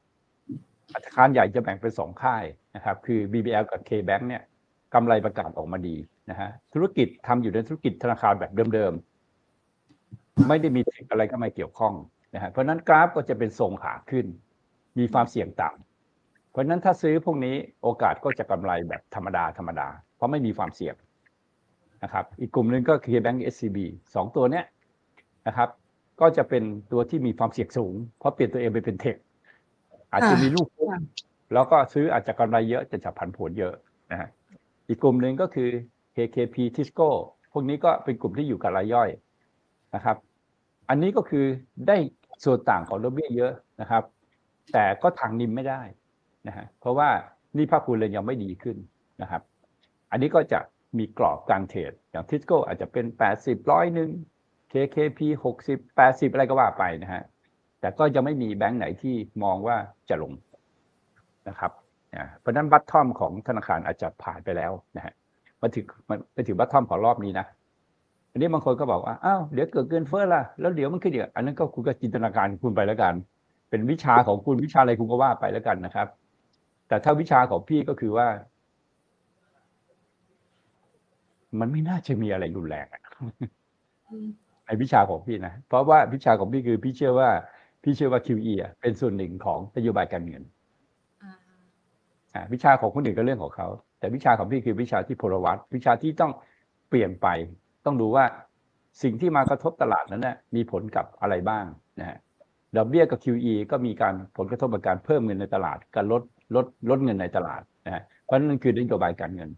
[0.93, 2.43] ธนาคารใหญ่จะแบ่งเป็นสองค่าย
[2.76, 4.43] นะครับ คือ BBL กับ KBank เนี่ย
[4.93, 5.95] กำไรประกาศออกมาดี
[6.30, 11.94] นะฮะธุรกิจทำอยู่ในธุรกิจธนาคารแบบเดิมๆ ไม่ได้มีเทคอะไรเข้ามาเกี่ยวข้อง
[12.34, 14.26] นะฮะเพราะฉะนั้นกราฟก็จะเป็นทรงขาขึ้น
[14.98, 20.96] มีความเสี่ยงต่ำเพราะฉะนั้นถ้าซื้อพวกนี้โอกาสก็จะกำไรแบบธรรมดาธรรมดา เพราะไม่มีความเสี่ยง
[22.04, 23.78] นะครับอีกกลุ่มหนึ่งก็ KBank SCB
[24.16, 24.66] สองตัวเนี้ย
[25.48, 25.70] นะครับ
[26.22, 29.16] ก็จะเป็นตัวที่มีความเสี่ยงสูง เพราะเปลี่ยนตัวเองไปเป็นเทค
[30.12, 30.96] อาจจะมีลูกหุ้น
[31.54, 33.74] แล้วก็ซื้ออาจจะกำไรเยอะจะจับผันผวนเยอะ
[34.12, 34.30] นะฮะ
[34.88, 35.70] อีกกลุ่มหนึ่งก็คือ
[36.18, 37.10] KKP Tisco
[37.52, 39.10] พวกนี้ก็เป็นกลุ่มที่อยู่กับรายย่อย
[39.96, 40.18] นะครับ
[40.90, 41.46] อันนี้ก็คือ
[41.88, 41.98] ได้
[42.44, 44.04] ส่วนต่างของดอกเบี้ยเยอะนะครับ
[44.74, 45.82] แต่ก็ทางนิมไม่ได้
[46.48, 47.10] นะฮะเพราะว่า
[47.58, 48.78] นี่ภาคคุณเลยยังไม่ดีขึ้น
[49.22, 49.42] นะครับ
[50.12, 50.60] อันนี้ก็จะ
[50.98, 53.06] มีกรอบการเทรดอย่างทิสโก้อาจจะเป็น
[53.40, 54.10] 80ร้อยหนึ่ง
[54.72, 57.24] KKP 60 80 อะไรก็ว่าไปนะฮะ
[57.80, 59.78] แต่ก็ยังไม่มีแบงค์ไหนที่มองว่า
[60.10, 60.34] จะลง
[61.50, 61.72] นะครับ
[62.40, 65.14] เพราะฉะนั้นบัตทอมของธนาคารอาจจะผ่านไปแล้วนะฮะ
[65.62, 67.46] มาถึงมันไปถึงบัตทอมของรอบนี้นะ
[68.32, 73.13] อันนี้บางคนก็บอกว่าอ้าวเดี๋ยวเกิดเกินเฟ้อละแล้วเดี๋ยวมันขึ้นเดี๋ยวอันนั้นก็คุณก็จินตนาการของคุณไปแล้วกัน
[73.70, 76.08] เป็นวิชาของคุณวิชาอะไรคุณก็ว่าไปแล้วกันนะครับ
[76.88, 78.28] แต่ถ้าวิชาของพี่ก็คือว่า
[81.60, 83.02] มันไม่น่าจะมีอะไรรุนแรงอะ
[84.10, 84.28] อืม
[84.65, 87.30] ในวิชาของพี่นะ เพราะว่าวิชาของพี่คือพี่เชื่อว่า
[87.84, 90.43] พี่เชื่อว่า QE อะเป็นส่วนหนึ่งของนโยบายการเงิน
[91.24, 91.32] อ่า
[92.34, 93.67] อ่าวิชาของคนอื่นก็เรื่องของเขา
[94.00, 96.32] แต่วิชาของพี่คือวิชาที่พลวัตวิชาที่ต้อง
[96.90, 97.28] เปลี่ยนไป
[97.86, 98.26] ต้องดูว่า
[99.04, 101.66] สิ่งที่มากระทบตลาดนั้นนะมีผลกับอะไรบ้าง
[102.00, 102.18] นะฮะ
[102.78, 106.22] ดอกเบี้ยกับ QE ก็มีการผลกระทบกับการเพิ่มเงินในตลาดการลด
[106.56, 109.50] ลดลดเงินในตลาดนะฮะเพราะนั่นคือนโยบายการเงิน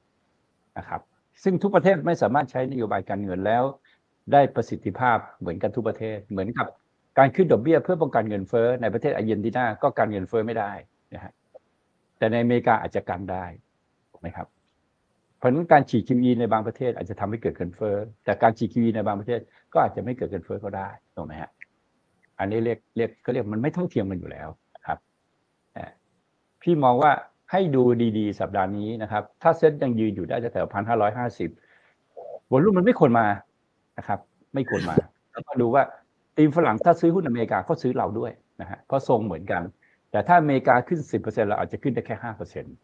[0.78, 1.02] นะครับ
[1.44, 3.64] ซึ่งทุกประเทศไม่สามารถใช้นโยบายการเงินแล้ว
[4.34, 6.68] ได้ประสิทธิภาพเหมือนกันทุกประเทศ เหมือนกับ
[7.18, 10.72] การขึ้นดอกเบี้ยเพื่อป้องกันเงินเฟ้อในประเทศอาร์เจนตินาก็การเงินเฟ้อไม่ได้
[11.14, 11.34] นะฮะ
[12.18, 13.46] แต่ในอเมริกาอาจจะกันได้
[14.26, 14.48] นะครับ
[15.38, 19.40] เพราะนั้นการฉีด QE ในบางประเทศอาจจะทำให้เกิดเงินเฟ้อแต่การฉีด QE ในบางประเทศ
[19.74, 21.50] ก็อาจจะไม่เกิดเงินเฟ้อก็ได้ถูกไหมฮะ
[22.40, 24.98] อันนี้เรียกเรียกก็เรียกมันไม่เท่าเทียมกันอยู่แล้วนะครับ
[26.62, 27.12] พี่มองว่า
[27.52, 27.84] ให้ดู
[28.18, 31.50] ดีๆ สัปดาห์นี้นะครับ ถ้าเซ็ตยังยืนอยู่ได้จะแถวพันห้าร้อยห้าสิบ
[32.52, 33.26] วอลุ่มมันไม่ควรมา
[33.98, 34.20] นะครับ
[34.54, 34.96] ไม่ควรมา
[35.32, 35.84] แล้วมาดูว่า
[36.38, 39.62] ทีมฝรั่งถ้าซื้อหุ้นอเมริกาก็ซื้อเราด้วยนะฮะเพราะทรงเหมือนกัน
[40.12, 42.76] แต่ถ้าอเมริกาขึ้นสิบเปอร์เซ็นเราอาจจะขึ้นได้แค่ห้าเปอร์เซ็นต์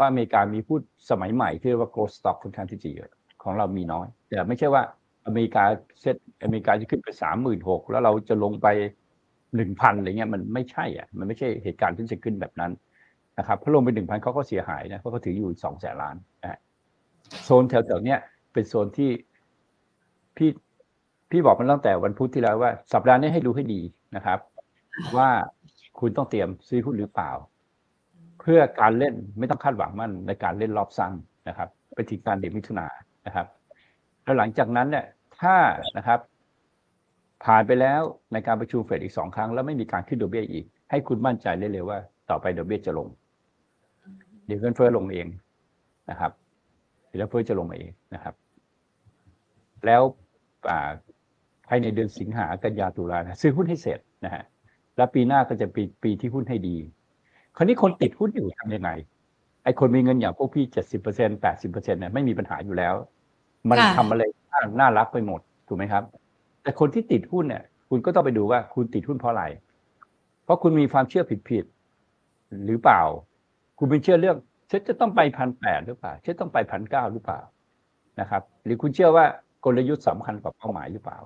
[0.00, 3.10] ราะอเมริกามีพูดสมัยใหม่ที่เรียกว่า growth stock ค่อนข้างที่จะเยอะ
[3.42, 4.82] ของเรามีน้อย แต่ไม่ใช่ว่า
[5.26, 5.64] อเมริกา
[6.00, 8.66] เซ็ตอเมริกาจะขึ้นไปสามหมื่นหกแล้วเราจะลงไป
[9.56, 12.72] หนึ่งพันอะไรเงี้ยมันไม่ใช่อะมันไม่ใช่เหตุการณ์ที่จะขึ้นแบบนั้น
[13.38, 16.58] นะครับพอลงไปหนึ่งพันเขาก็เสียหายนะเพราะเขาถืออยู่สองแสนล้านนะ
[17.44, 18.18] โซนแถวๆเนี้ย
[18.52, 19.10] เป็นโซนที่
[20.36, 20.50] พี่
[21.30, 23.80] พี่บอกมันตั้งแต่วันพุธที่แล้วว่า สัปดาห์นี้ให้ดูให้ดี
[24.16, 24.38] นะครับ
[25.16, 25.28] ว่า
[26.00, 27.30] คุณต้องเตรียมซื้อหุ้นหรือเปล่า
[28.40, 31.12] เพื่อการเล่นไม่ต้องคาดหวังมั่นในการเล่นรอบสั้น
[31.48, 32.86] นะครับไปถึงการเดือนมิถุนา
[33.26, 33.46] นะครับ
[34.22, 35.06] แล้วหลังจากนั้นเนี่ย
[35.40, 35.56] ถ้า
[35.96, 36.20] นะครับ
[37.44, 41.98] ผ่านไปแล้วในการประชุมเฟดอีกสองครั้ง แล้วไม่มีการขึ้นดอกเบี้ยอีก ให้คุณมั่นใจได้เลยว่า
[42.30, 43.08] ต่อไปดอกเบี้ยจะลง
[44.46, 45.26] เดี๋ยวเงินเฟ้อลงเอง
[46.10, 46.32] นะครับ
[47.06, 48.34] เดี๋ยวเฟ้อจะลงมาเองนะครับ
[49.86, 50.02] แล้ว
[51.68, 54.44] ภายในเดือนสิงหากันยาตุลานะซื้อหุ้นให้เสร็จนะฮะ
[54.96, 56.76] แล้วปีหน้าก็จะปีปีที่หุ้นให้ดี
[57.60, 58.90] ราวนี้คนติดหุ้นอยู่ทำยังไง
[59.64, 62.94] ไอ้คนมีเงินอย่างพวกพี่เจ็ดสิบเปอร์เซ็นแปดสิบเปอร์เซ็นเนี่ยไม่มีปัญหาอยู่แล้ว
[63.70, 64.22] มันทำอะไร
[64.80, 66.04] น่ารักไปหมดถูกไหมครับ
[66.62, 69.44] แต่คนที่ติดหุ้นเนี่ย คุณก็ต้องไปดูว่าคุณติดหุ้นเพราะอะไร
[70.44, 73.02] เพราะคุณมีความเชื่อผิดๆหรือเปล่า
[73.78, 74.36] คุณเป็นเชื่อเรื่อง
[74.68, 77.40] เช็ดจะต้องไปพันแปดหรือเปล่าเช็ดต้องไปพันเก้าหรือเปล่า
[78.20, 79.24] นะครับ หรือคุณเชื่อว่า
[79.64, 81.18] กลยุทธ์สำคัญกว่าเป้าหมายหรือเปล่า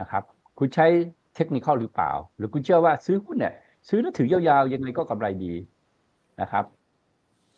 [0.00, 0.22] นะครับ
[0.58, 0.86] คุณใช้
[1.34, 3.54] เทคนิคหรือเปล่า หรือคุณเชื่อว่าซื้อหุ้นเนี่ย
[3.88, 5.52] ซื้อแล้วถือยาวๆยังไงก็กำไรดี
[6.40, 6.64] นะครับ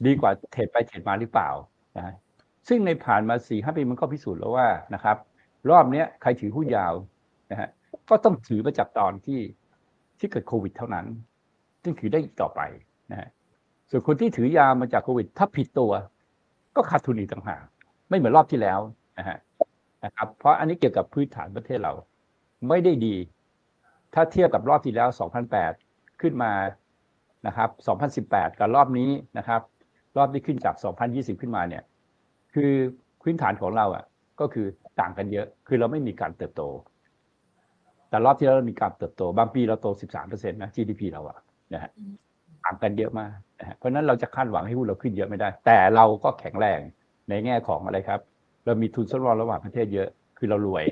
[0.06, 1.50] ดีกว่าเทรดไปเทรดมาหรือเปล่า
[1.96, 2.14] นะ
[2.68, 5.16] ซึ่งในผ่านมาสี่ห้าปีมันก็พิสูจน์แล้วว่านะครับ
[5.70, 6.94] รอบเนี้ยใครถือหุ้นยาว
[7.50, 7.68] นะฮะ
[8.10, 9.40] ก็ต้องถือมาจากตอนที่
[10.18, 11.06] ที่เกิดโควิดเท่านั้น
[11.82, 12.60] ซึ่งถือได้ต่อไป
[13.10, 13.28] นะฮะ
[13.90, 15.92] ส่วนคนที่ถือยาวมาจากโควิด ถ้าผิดตัว
[16.76, 17.62] ก็ขาดทุนอีกต่างหาก
[18.08, 18.80] ไม่เหมือนรอบที่แล้ว
[19.18, 19.38] นะฮะ
[20.04, 21.92] นะครับ เพราะอันนี้เกี่ยวกับพื้นฐานประเทศเรา
[22.68, 23.14] ไม่ได้ดี
[24.14, 25.08] ถ้าเทียบกับรอบที่แล้ว
[25.50, 25.87] 2008
[26.22, 26.52] ขึ้นมา
[27.46, 29.60] นะครับ 2018 กับรอบนี้นะครับ
[30.16, 30.74] รอบที่ขึ้นจาก
[31.08, 31.82] 2020 ขึ้นมาเนี่ย
[32.54, 32.72] คือ
[33.22, 34.04] พื้นฐานของเราอะ
[34.40, 34.66] ก็คือ
[35.00, 36.62] ต่างกันเยอะ คือเราไม่มีการเติบโต
[38.08, 39.86] แต่รอบที่แล้วเรามีการเติบโต บางปีเราโต
[40.24, 41.38] 13%นะ GDP เราอะ
[41.74, 41.90] นะฮะ
[42.64, 46.80] ต่างกันเยอะมากนะฮะเพราะนั้นเราจะคาดหวังให้หุ้นเราขึ้นเยอะไม่ได้ แต่เราก็แข็งแรง
[47.28, 48.20] ในแง่ของอะไรครับ
[48.64, 50.84] เรามีทุนสำรองระหว่างประเทศเยอะ คือเรารวย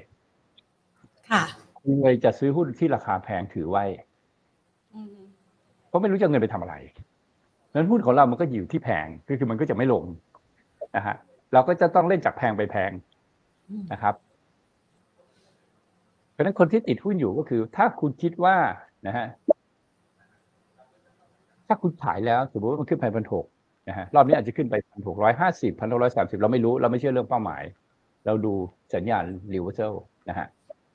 [1.30, 1.42] ค่ะ
[1.78, 3.84] คุณเลยจะซื้อหุ้นที่ราคาแพงถือไว้
[5.88, 6.74] เพราะไม่รู้จะเงินไปทำอะไร
[7.74, 10.04] นั้นหุ้นของเรามันก็อยู่ที่แพงก็คือมันก็จะไม่ลง
[10.96, 11.16] นะฮะ
[11.52, 12.90] เราก็จะต้องเล่นจากแพงไปแพง
[13.92, 14.14] นะครับ
[16.32, 18.56] เพราะฉะนั้นคนที่ติดหุ้นอยู่ก็คือ ถ้าคุณคิดว่า
[19.06, 19.26] นะฮะ
[21.66, 23.46] ถ้าคุณขายแล้วสมมติว่ามันขึ้นไปพันหก
[23.88, 27.62] นะฮะรอบนี้อาจจะขึ้นไปพันหกร้อยห้าสิบพันหกร้อยสามสิบเราไม่รู้ เราไม่เชื่อเรื่องเป้าหมาย
[28.26, 28.52] เราดู
[28.94, 29.92] สัญญาณ reversal
[30.28, 30.46] นะฮะ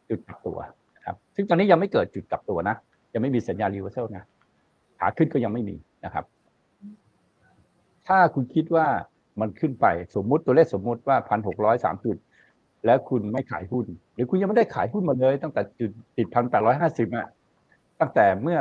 [0.10, 0.58] จุดกลับตัว
[0.96, 2.76] นะครับ ซึ่งตอนนี้ยังไม่เกิดจุดกลับตัวนะ
[3.13, 4.26] ยังไม่มีสัญญาณ reversal นะ
[5.00, 6.26] ขาขึ้นก็ยังไม่มีนะครับ
[8.08, 8.88] ถ้าคุณคิดว่า
[9.41, 12.17] มันขึ้นไปสมมุติตัวเลขสมมุติว่าพันหกร้อยสามจุด
[12.86, 17.28] แล้วคุณไม่ขายหุ้น หรือคุณยังไม่ได้ขายหุ้นมาเลย ตั้งแต่จุดติดพันแปดร้อยห้าสิบอะ
[18.00, 18.58] ตั้งแต่เมื่อ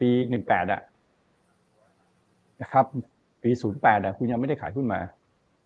[0.00, 0.80] ปีหนึ่งแปดอะ
[2.62, 2.84] นะครับ
[3.42, 5.00] ปีศูนย์แปดอะคุณยังไม่ได้ขายหุ้นมา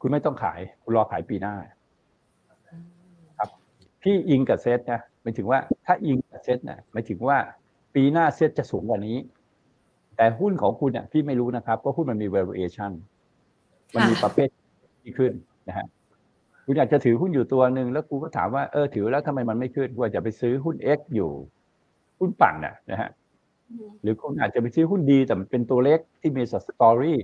[0.00, 1.54] คุณไม่ต้องขายคุณรอขายปีหน้า
[3.38, 3.48] ครับ
[4.02, 7.38] พี่อิงกับเซตนะหมายถึงว่าถ้าอิงกับเซตนะหมายถึงว่า
[7.96, 9.16] ปีหน้าเซตจะสูงกว่านี้
[10.16, 12.92] แต่หุ้นของคุณเนี่ยพี่ไม่รู้นะครับเพราหุ้นมันมี valuation
[13.94, 14.48] มันมีประเภท
[15.02, 15.32] ที่ขึ้น
[15.68, 15.86] นะฮะ
[16.64, 21.30] คุณอยากจะถือหุ้นอยู่ตัวหนึ่งแล้วกูก็ถามว่าเออถือแล้วทำไมมันไม่ขึ้นกูอาจจะไปซื้อหุ้น X อยู่
[22.18, 23.10] หุ้นปั่นน่ะนะฮะ
[24.02, 27.18] หรือคุณอาจจะไปซื้อหุ้นดีแต่มันเป็นตัวเล็กที่มีสตอรี่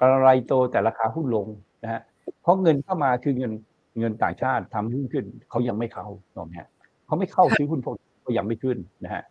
[0.00, 1.46] กำไรโตแต่ราคาหุ้นลง
[1.82, 2.00] นะฮะ
[2.42, 3.52] เพราะเงินเข้ามาคือเงิน
[3.98, 6.62] เงินต่างชาติทำหุ้นขึ้นเขายังไม่เข้าตรงนี้
[7.06, 7.94] เขาไม่เข้าซื้อหุ้นพวก
[8.26, 9.22] ก็ยังไม่ขึ้นนะฮะ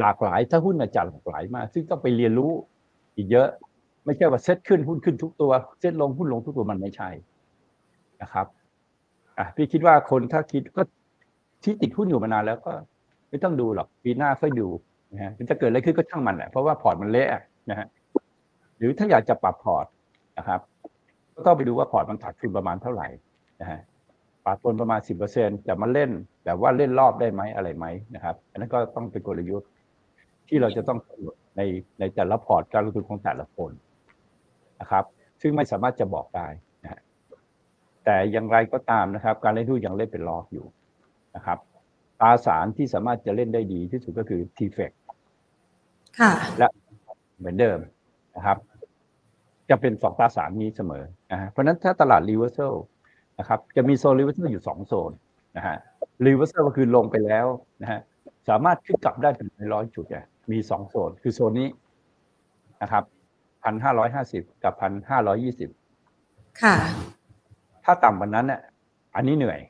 [0.00, 2.50] หลากหลาย ถ้าหุ้นอาจารย์หลากหลายมาก ซึ่งต้องไปเรียนรู้
[3.16, 3.48] อีกเยอะ
[4.04, 7.10] ไม่ใช่ว่าเซ็ตขึ้นหุ้นขึ้นทุกตัว เซ็ตลงหุ้นลงทุกตัวมันไม่ใช่
[8.22, 8.46] นะครับ
[9.38, 10.82] อะพี่คิดว่าคนถ้าคิดก็
[11.64, 12.72] ที่ติดหุ้นอยู่มานานแล้วก็
[13.30, 14.68] ไม่ต้องดูหรอกปีหน้าค่อยดู
[15.12, 17.28] นะฮะจะเกิดอะไรขึ้นก็ช่างมันแหละเพราะว่าพอร์ตมันเละ
[17.70, 17.86] นะฮะ
[18.78, 19.86] หรือถ้าอยากจะปรับพอร์ต
[20.38, 20.60] นะครับ
[21.34, 23.08] ก็ต้องไปดูว่าพอร์ตมันขาดทุนประมาณเท่าไหร่
[23.60, 23.80] นะฮะ
[24.44, 26.10] ปรับปนประมาณสิบเปอร์เซ็นจะมาเล่น
[26.44, 29.68] แบบว่าเล่นรอบได้ไหมอะไรไหมนะครับ อันนั้นก็ต้องเป็นกลยุทธ์
[30.48, 31.62] ที่เราจะต้องกำหนดใน
[32.00, 33.70] ในแต่ละพอร์ตการลงทุนของแต่ละคน
[34.80, 35.04] นะครับ
[35.40, 36.46] ซึ่งไม่สามารถจะบอกได้
[36.82, 37.00] นะฮะ
[38.04, 40.66] แต่อย่างไรก็ตามนะครับ การเล่นหุ้นยังเล่นเป็นรอบอยู่
[41.36, 41.58] นะครับ
[42.20, 44.92] ตราสารที่สามารถจะเล่นได้ดีที่สุดก็คือ t f e c
[46.18, 46.68] ค่ะ และ
[47.38, 47.78] เหมือนเดิม
[48.36, 48.58] นะครับ
[49.70, 52.74] จะเป็นสองตราสารนี้เสมอนะฮะเพราะฉะนั้นถ้าตลาด reversal
[53.38, 55.12] นะครับ จะมีโซน reversal อยู่สองโซน
[55.56, 55.76] นะฮะ
[56.26, 57.46] reversal ก็คือลงไปแล้ว
[57.82, 58.00] นะฮะ
[58.48, 61.68] สามารถขึ้นกลับได้เป็นร้อยจุดเนี่ย มีสองโซน คือโซนนี้
[62.82, 63.04] นะครับ
[63.64, 65.70] พันห้าร้อยห้าสิบกับพันห้าร้อยี่สิบ
[66.62, 66.76] ค่ะ
[67.84, 68.60] ถ้าต่ำกว่านั้นเนี่ย
[69.16, 69.60] อันนี้เหนื่อย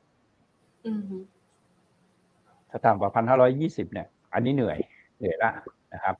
[0.86, 1.02] อืม
[2.70, 4.78] ถ้าต่ำกว่าพันห้าร้อยี่สิบเนี่ย อันนี้เหนื่อย
[5.18, 5.50] เหนื่อยละ
[5.94, 6.14] นะครับ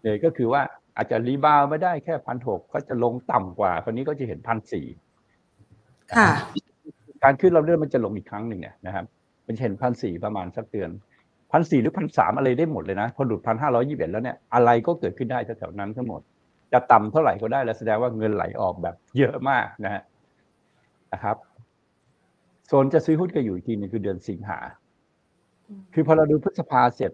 [0.00, 0.62] เหนื่อยก็คือว่า
[0.96, 4.86] อาจจะรีบาวด์ไม่ได้แค่พันหกก็จะลงต่ำกว่า คราวนี้ก็จะเห็นพันสี่
[6.16, 6.28] ค่ะ
[7.22, 9.04] การขึ้นเราเรื่อยมันจะลงอีกครั้งหนึ่งเนี่ยนะครับ
[9.46, 10.90] มันจะเห็นพันสี่ประมาณสักเดือน
[11.52, 16.20] พันสี่หรือพันสามอะไรได้หมดเลยนะ พอหลุดพันห้าร้อยยี่สิบเอ็ดแล้วเนี่ยอะไรก็เกิดขึ้นได้แถวๆนั้นทั้งหมด
[16.72, 20.02] จะต่ำเท่าไหร่ก็ได้แล้วแสดงว่าเงินไหลออกแบบเยอะมากนะฮะ
[21.12, 21.36] นะครับ
[22.66, 24.58] โซนจะซื้อหุ้นก็อยู่อีกทีนึงคือเดือนสิงหา
[25.94, 27.12] คือพอเราดูพฤษภาเสร็จ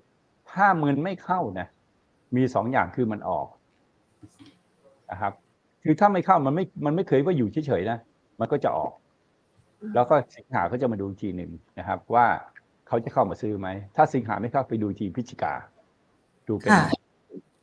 [0.52, 1.66] ถ้าเงินไม่เข้านะ
[2.36, 3.46] มีสองอย่างคือมันออก
[5.10, 5.32] นะครับ
[5.84, 7.98] คือถ้าไม่เข้ามันไม่ มันไม่เคยว่าอยู่เฉยๆนะ
[8.40, 8.92] มันก็จะออก
[9.94, 12.26] แล้วก็สิงหาเขาจะมาดูอีกทีหนึ่งนะครับ ว่า
[12.88, 15.54] เขาจะเข้ามาซื้อไหม ถ้าสิงหาไม่เข้าไปดูทีพฤศจิกา
[16.48, 16.86] ดูเป็นค่ะ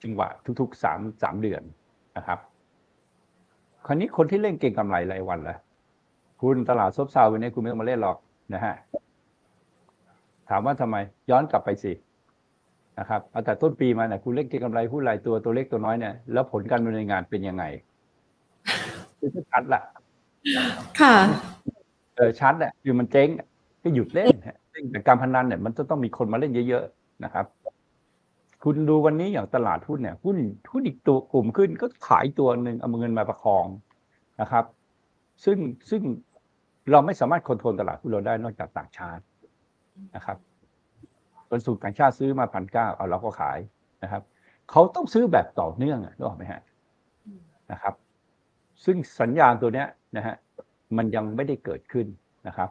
[0.03, 0.27] จังหวะ
[0.59, 1.61] ทุกๆสามสามเดือน
[2.17, 2.39] นะครับ
[3.85, 5.57] คราวนี้คนที่เล่นเก่งกำไรรายวันล่ะ
[6.41, 8.17] คุณตลาดซบเซาวันนี้คุณไม่ต้องมาเล่นหรอก
[8.53, 8.75] นะฮะ
[10.49, 10.95] ถามว่าทำไม
[11.29, 11.93] ย้อนกลับไปสิ
[12.99, 17.63] นะครับเอาแต่ต้นปีมาเนี่ยคุณเล่นเก็งกำไรหุ้นรายตัวตัวเล็กตัวน้อยเนี่ยแล้วผลการดำเนินงานเป็นยังไง
[19.19, 19.81] คือก็ชัดละ
[20.99, 21.15] ค่ะ
[22.15, 23.29] เออชัดแหละคือมันเจ๊ง
[23.83, 27.45] ก็หยุดเล่นฮะ ซึ่งแต่การพนันเนี่ยมันจะต้องมีคนมาเล่นเยอะๆนะครับ
[28.63, 30.37] คุณดูวันนี้อย่างตลาดหุ้นเนี่ยหุ้น
[30.71, 33.65] หุ้นอีกตัวกลุ่มขึ้นก็ขายตัวหนึ่งเอาเงินมาประคอง
[34.41, 34.65] นะครับ
[35.45, 35.57] ซึ่ง
[35.89, 36.01] ซึ่ง
[36.91, 39.23] เราไม่สามารถคอนโทรลตลาดหุ้นเราได้นอกจากต่างชาติ
[40.15, 40.37] นะครับ
[41.49, 43.57] คนสูงต่างชาติซื้อมาพันเก้าเอาเราก็ขาย
[44.03, 44.21] นะครับ
[44.71, 46.61] เขาต้องซื้อแบบต่อเนื่องอะนึกออกไหมฮะ
[47.71, 47.93] นะครับ
[48.85, 50.35] ซึ่งสัญญาณตัวเนี้ยนะฮะ
[50.97, 52.07] มันยังไม่ได้เกิดขึ้น
[52.47, 52.69] นะครับ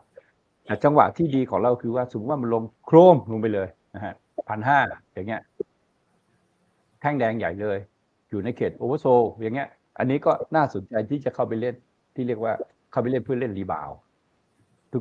[0.84, 4.14] จังหวะที่ดีของเราคือว่าสมมติว่ามันลงโครมลงไปเลยนะฮะ
[4.48, 4.78] พันห้า
[5.12, 5.40] อย่างเงี้ย
[7.00, 7.78] แท่งแดงใหญ่เลย
[8.30, 9.06] อยู่ในเขตโอเวอร์โซ
[9.40, 11.74] อย่างเงี้ย อันนี้ก็น่าสนใจที่จะเข้าไปเล่น
[12.14, 12.52] ที่เรียกว่า
[12.90, 13.98] เข้าไปเล่นเพื่อเล่นรีบาวด์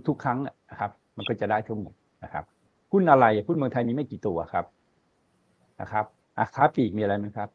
[0.07, 2.43] ทุก ๆ ครั้งอะนะครับ มันก็จะได้ทั้งหมดนะครับ
[2.91, 4.65] หุ้นอะไรหุ้นเมืองไทยมีไม่กี่ตัวครับ
[5.81, 6.05] นะครับ
[6.37, 7.49] อาคาปีกมีอะไรไหมครับ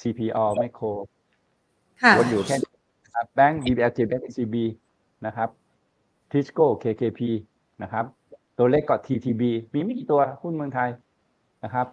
[0.00, 0.84] CPO ไมโคร
[2.02, 4.54] ค่ะวนอยู่แค่นี้นะครับแบงก์ BBL แบงก์ SCB
[5.26, 5.48] นะครับ
[6.30, 7.20] ทิสโก้ KKP
[7.82, 8.04] นะครับ
[8.58, 10.90] ตัวเล็กก็ TTB มีไม่กี่ตัวหุ้นเมืองไทย
[11.64, 11.86] นะครับ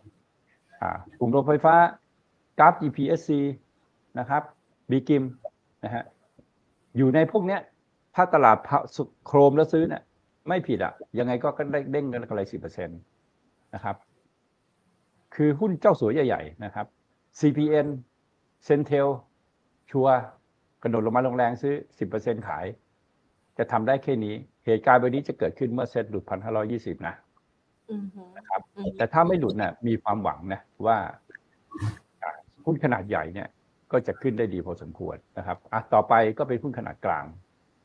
[1.20, 1.76] กลุ่มโรงไฟฟ้า
[2.60, 3.32] กราฟ GPSC
[4.20, 4.44] นะครับ
[4.90, 5.24] BGRIM
[5.84, 6.04] นะฮะ
[6.98, 7.62] อยู่ในพวกเนี้ย
[8.16, 8.58] ถ้าตลาด
[9.28, 10.02] โครมแล้วซื้อเนี่ย
[10.48, 13.00] ไม่ผิดอะยังไงก็ได้เด้งกันกำไรสิบเปอร์เซ็นต์
[13.74, 13.96] นะครับ
[15.36, 16.86] คือหุ้นเจ้าสัวใหญ่ ๆ นะครับ
[17.40, 17.88] CPN
[18.68, 19.08] Centel
[19.92, 20.18] ชัวร์
[20.84, 21.74] กระโดดลงมาลงแรงซื้อ
[22.12, 22.66] 10%ขาย
[23.58, 24.36] จะทำได้แค่นี้
[24.66, 27.16] เหตุการณ์แบบนี้จะเกิดขึ้นเมื่อเซ็ตหลุดพันห้าร้อยี่สิบนะ
[27.90, 28.06] อืม
[28.38, 30.98] นะครับอืมแต่ถ้าไม่หลุดนะมีความหวังนะว่า
[32.22, 33.48] อ่าหุ้นขนาดใหญ่เนี่ย
[33.92, 37.26] ก็จะขึ้นได้ดีพอสมควรนะครับอะต่อไปก็เป็นหุ้นขนาดกลาง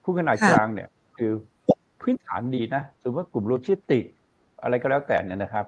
[0.04, 1.32] หุ้นขนาดกลางเนี่ย คือ
[2.00, 4.12] พื้นฐานดีนะสมมติว่ากลุ่มโลจิสติกส์
[4.62, 5.66] อะไรก็แล้วแต่เนี่ยนะครับ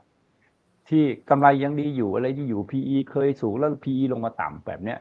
[0.88, 4.98] ที่กำไรยังดีอยู่อะไรที่อยู่ PE เคยสูงแล้ว PE ลงมาต่ำแบบเนี้ย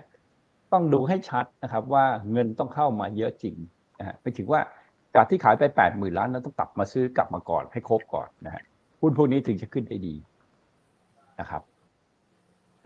[0.73, 3.55] ต้องดูให้ชัดนะครับ ว่าเงินต้องเข้ามาเยอะจริง
[3.99, 4.61] นะฮะไปถึงว่า
[5.15, 8.63] จากที่ขายไปแปดหมื่นล้านนั้นต้องกลับมาซื้อกลับมาก่อนให้ครบก่อนนะฮะ
[9.01, 10.15] หุ้นพวกนี้ถึงจะขึ้นได้ดี
[11.39, 11.61] นะครับ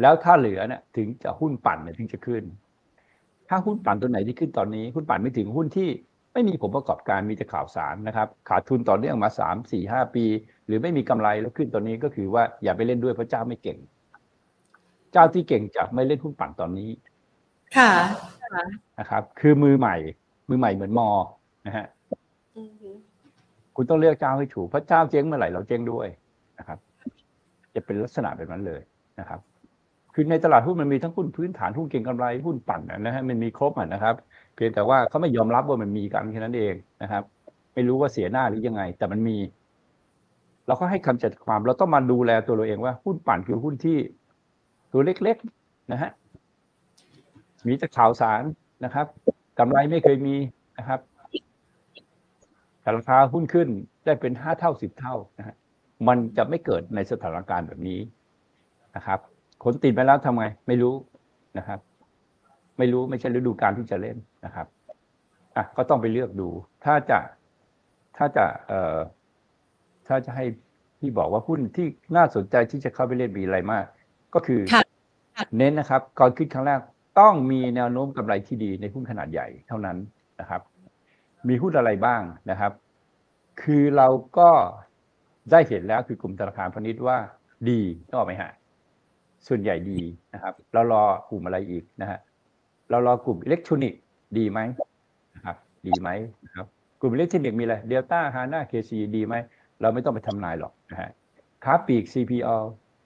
[0.01, 2.43] แล้วถ้าเหลือเนี่ยถึงจะหุ้นปั่นเนี่ยถึงจะขึ้น
[3.49, 5.89] ถ้าหุ้นปั่นตัวไหนที่ขึ้นตอนนี้หุ้นปั่นไม่ถึงหุ้นที่
[6.33, 10.25] ไม่มีผลประกอบการมีแต่ข่าวสารนะครับ ขาดทุนต่อเนื่องมาสามสี่ห้าปี
[10.65, 13.77] หรือไม่มีกำไรแล้วขึ้นตอนนี้ก็คือว่าอย่าไปเล่นด้วยเพราะเจ้าไม่เก่ง
[15.11, 16.89] เจ้าที่เก่งจะไม่เล่นหุ้นปั่นตอนนี้
[17.77, 17.91] ค่ะ
[18.99, 19.95] นะครับ คือมือใหม่
[20.49, 21.09] มือใหม่เหมือนมอ
[21.67, 21.92] นะฮะอืม
[23.75, 26.07] คุณต้องเลือกเจ้าให้ถูกเพราะเจ้าเจ๊งเมื่อไหร่เราเจ๊งด้วย
[26.59, 26.79] นะครับ
[27.75, 28.81] จะเป็นลักษณะแบบนั้นเลย
[29.19, 29.39] นะครับ
[30.13, 34.15] คือในตลาดหุ้นมันมีทั้งหุ้นพื้นฐานหุ้นเก็งกำไรหุ้นปั่นนะฮะมันมีครบอะนะครับ
[34.55, 37.23] เพียงแต่ว่าเขาไม่ยอมรับว่ามันมีกันแค่นั้นเองนะครับ
[37.73, 39.37] ไม่รู้ว่าเสียหน้าหรือยังไง แต่มันมี
[40.67, 43.97] เราก็ให้คำจัดความเราต้องมาดูแลตัวเราเองว่าหุ้นปั่นคือหุ้นที่
[44.91, 46.11] ตัวเล็กๆนะฮะ
[47.67, 48.41] มีแต่ข่าวสาร
[48.85, 49.05] นะครับ
[49.59, 50.35] กำไรไม่เคยมี
[50.77, 50.99] นะครับ
[52.83, 53.67] แต่ราคาหุ้นขึ้น
[54.05, 55.55] ได้เป็นห้าเท่าสิบเท่านะฮะ
[56.07, 57.99] มันจะไม่เกิดในสถานการณ์แบบนี้
[58.95, 59.19] นะครับ
[59.63, 60.95] คนติดไปแล้วทำไง ไม่รู้
[61.57, 61.79] นะครับ
[62.77, 64.67] ไม่รู้ไม่ใช่ฤดูการที่จะเล่นนะครับ
[65.55, 66.49] อะก็ต้องไปเลือกดู
[66.85, 67.19] ถ้าจะ
[68.17, 68.97] ถ้าจะเอ่อ
[70.07, 70.45] ถ้าจะให้
[70.99, 73.85] พี่บอกว่าหุ้นที่น่าสนใจที่จะเข้าไปเล่นมีอะไรมาก
[74.33, 74.83] ก็คือค่ะ
[75.37, 76.79] ค่ะเน้นนะครับก่อนขึ้นครั้งแรก
[77.19, 79.97] ต้องมีแนวโน้มกำไรที่ดีในหุ้นขนาดใหญ่เท่านั้น
[80.39, 80.61] นะครับ
[81.47, 82.71] มีหุ้นอะไรบ้างนะครับ
[83.61, 84.49] คือเราก็
[85.51, 87.17] ได้เห็นแล้วคือกลุ่มธนาคารพาณิชย์ว่า
[87.69, 88.51] ดีก็ออกไหมฮะ
[89.47, 90.01] ส่วนใหญ่ดี
[90.33, 92.19] นะครับเรารอกลุ่มอะไรอีกนะฮะ
[92.89, 94.01] เรารอกลุ่มอิเล็กทรอนิกส์
[94.37, 94.59] ดีไหม
[95.35, 96.09] นะครับ ดีไหม
[96.45, 96.65] นะครับ
[96.99, 99.35] กลุ่มอิเล็กทรอนิกส์มีอะไร DELTA HANA KCE ดีไหม
[99.81, 101.09] เราไม่ต้องไปทำนายหรอกนะฮะ
[101.63, 102.57] ค้าปลีก CPO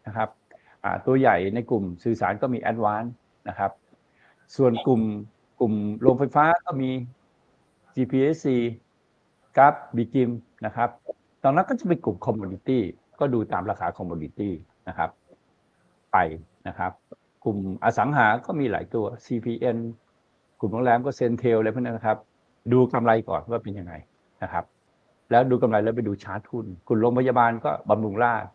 [0.07, 0.29] นะครับ
[1.05, 3.09] ตัวใหญ่ในกลุ่มสื่อสารก็มี a d v a n c e
[3.49, 3.71] นะครับ
[4.55, 5.01] ส่วนกลุ่ม
[5.59, 6.89] กลุ่มโรงไฟฟ้าก็มี
[7.97, 8.47] GPSC
[9.57, 10.29] กับ BGRIM
[10.65, 10.89] นะครับ
[11.43, 12.81] ตอนนั้นก็จะเป็นกลุ่ม commodity
[13.19, 14.53] ก็ดูตามราคา commodity
[14.87, 15.09] นะครับ
[16.13, 16.17] ไป
[16.67, 16.91] นะครับ
[17.43, 19.77] กลุ่มอสังหาก็มีหลายตัว CPN
[20.59, 22.17] กลุ่มโรงแรมก็ CENTEL อะไรพวกนั้นนะครับ
[22.73, 23.93] ดูกำไรก่อนว่าเป็นยังไง
[24.43, 24.65] นะครับ
[25.31, 28.49] แล้วดูกำไรแล้วไปดูชาร์ตทุน กลุ่มโรงพยาบาลก็บำรุงราษฎร์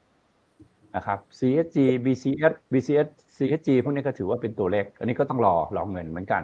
[0.96, 6.42] นะครับ CSG BCS BCS CSG พวกนี้ก็ถือว่าเป็นตัวเลขอันนี้ก็ต้องรอรอเงินเหมือนกัน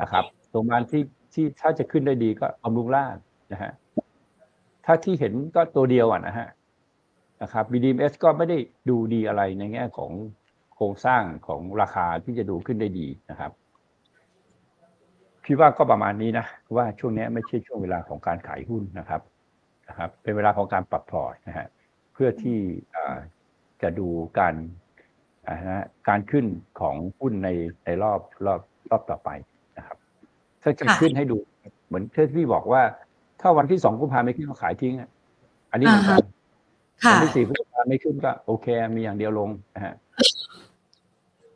[0.00, 1.02] นะครับโรงพยาบาลที่
[1.34, 3.16] ที่ถ้าจะขึ้นได้ดีก็บำรุงราษ
[3.52, 3.72] นะฮะ
[4.84, 6.48] ถ้าที่เห็นก็ตัวเดียวอะนะฮะ
[7.42, 10.12] นะครับ BDMs ก็ไม่ได้ดูดีอะไรในแง่ของ
[10.74, 13.52] โครงสร้างของราคาที่จะดูขึ้นได้ดีนะครับ
[15.44, 19.22] พี่ว่าก็ประมาณนี้นะว่าช่วงนี้ไม่ใช่ช่วงเวลาของการขายหุ้นนะครับ
[19.88, 21.66] นะครับ เป็นเวลาของการปรับพอร์ตนะฮะ
[22.12, 22.58] เพื่อที่
[23.82, 24.54] จะดูการ
[25.46, 26.46] อ่านะการขึ้น
[26.80, 27.48] ของหุ้นใน
[27.84, 29.30] ในรอบรอบรอบต่อไป
[30.64, 31.38] ถ้าจะค่ะขึ้นให้ดู
[31.86, 32.82] เหมือนที่พี่บอกว่า
[33.40, 35.10] ถ้าวันที่สองกุมภาไม่ขึ้นก็ขายทิ้งอะ
[35.70, 36.24] อันนี้เหมือนกัน
[37.04, 39.94] ค่ะวันที่สี่พฤษภาไม่ขึ้นก็ โอเค มีอย่างเดียวลงนะฮะ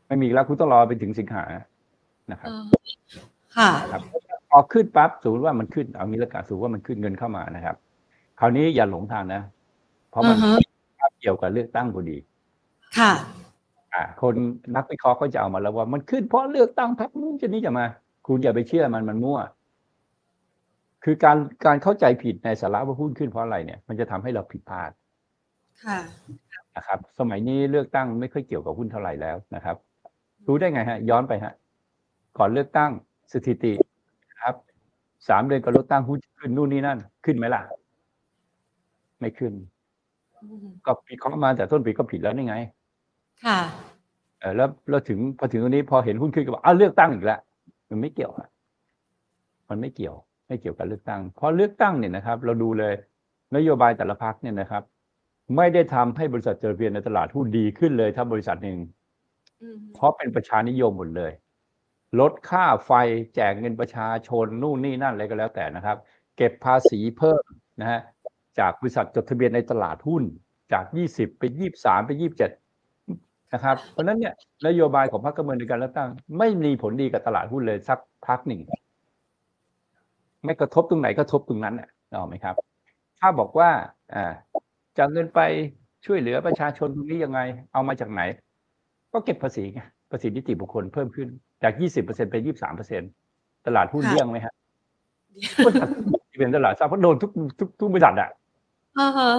[0.07, 1.45] ไม่มีอีกแล้วคุณต้องรอไปถึงสิงหา
[2.33, 2.65] นะครับเออ
[3.57, 4.03] ค่ะครับ
[4.51, 7.77] พอขึ้นปั๊บสมมติว่ามันขึ้นเอางี้ละกันสมมติว่ามันขึ้นเงินเข้ามานะครับ
[8.41, 9.43] คราวนี้อย่าหลงทางนะ
[10.11, 10.55] เพราะมันอือ
[11.01, 12.17] ฮะเกี่ยวกับเลือกตั้งพอดี
[12.99, 13.13] ค่ะ
[13.95, 14.35] อ่า คน
[14.77, 17.87] นักวิเคราะห์ก็จะเอามาแล้วว่ามันขึ้นเพราะเลือกตั้งพรรคนู้นจะนี้จะมา
[18.29, 19.39] คุณอย่าไปเชื่อมันมันมั่ว
[21.05, 21.37] คือการ
[21.67, 24.91] การเข้าใจผิดในสาระว่าหุ้นขึ้นเพราะอะไรเนี่ย มันจะทำให้เราผิดพลาด
[25.85, 25.99] ค่ะ
[26.77, 29.77] นะครับ สมัยนี้เลือกตั้งไม่ค่อยเกี่ยวกับหุ้นเท่าไหร่แล้วนะครับ
[30.47, 31.53] รู้ได้ไงฮะ ย้อนไปฮะ
[32.39, 32.91] ก่อนเลือกตั้ง
[33.33, 33.73] สถิติ
[34.31, 34.55] นะครับ
[35.29, 37.63] สามเดือนก่อนเลือกตั้งหุ้นขึ้นนู่นนี่นั่น ขึ้นไหมล่ะ
[39.21, 39.53] ไม่ขึ้น
[40.87, 42.57] ก็ปีเคาะห์มาแต่ต้นปีก็ผิดแล้วนี่ไง
[43.45, 43.59] ค่ะ
[44.41, 47.41] เออแล้วเราถึงพอถึงตรงนี้พอเห็นหุ้นขึ้นก็บอกอ้าวเลือกตั้งอีกแล้ว
[47.89, 48.49] มันไม่เกี่ยวอะ
[49.69, 50.17] มันไม่เกี่ยว
[50.49, 52.95] ไม่เกี่ยวกับเลือกตั้งเพราะเลือกตั้งเนี่ยนะครับ เราดูเลย
[53.57, 54.83] นโยบายแต่ละพรรคเนี่ยนะครับ
[55.57, 58.79] ไม่ได้ทำให้บริษัทจดทะเบียนในตลาดหุ้นดีขึ้นเลยถ้าบริษัทหนึ่ง
[59.63, 61.33] อืมเพราะเป็นประชานิยมหมดเลย
[62.21, 62.93] ลดค่าไฟ
[63.35, 65.97] แจกเงินประชาชนนู่นนี่นั่นอะไรก็แล้วแต่นะครับ
[66.37, 67.45] เก็บภาษีเพิ่ม
[67.81, 68.01] นะฮะ
[68.59, 70.23] จากบริษัทจดทะเบียนในตลาดหุ้น
[70.73, 71.43] จาก 20 ไป
[71.75, 72.68] 23 ไป 27
[73.55, 74.35] นะครับ เพราะฉะนั้นเนี่ย
[74.67, 78.61] นโยบายของพรรคการเมืองในการเลือกตั้ง ไม่มีผลดีกับตลาดหุ้นเลยสักพักหนึ่ง
[80.45, 82.55] ไม่กระทบตรงไหนกระทบตรงนั้นเนี่ยเอาไหมครับ
[83.21, 83.71] ถ้าบอกว่า
[84.15, 84.25] อ่า
[84.97, 85.41] จะเอาเงินไป
[86.07, 87.41] ช่วยเหลือประชาชนตรงนี้ยังไง
[87.73, 88.23] เอามาจากไหน
[89.13, 89.81] ก็เก็บภาษีไง
[90.11, 91.29] ภาษีนิติบุคคลเพิ่มขึ้น
[91.63, 92.43] จาก 20%เป็น
[93.05, 94.55] 23%ตลาดหุ้นค่ะเลี่ยงไหมฮะ
[95.65, 95.89] บริษัท
[96.31, 98.31] ที่เป็นตลาดทรัพย์เพราะโดนทุกทุกทุกบริษัทอะ
[98.99, 99.31] อ่าฮะ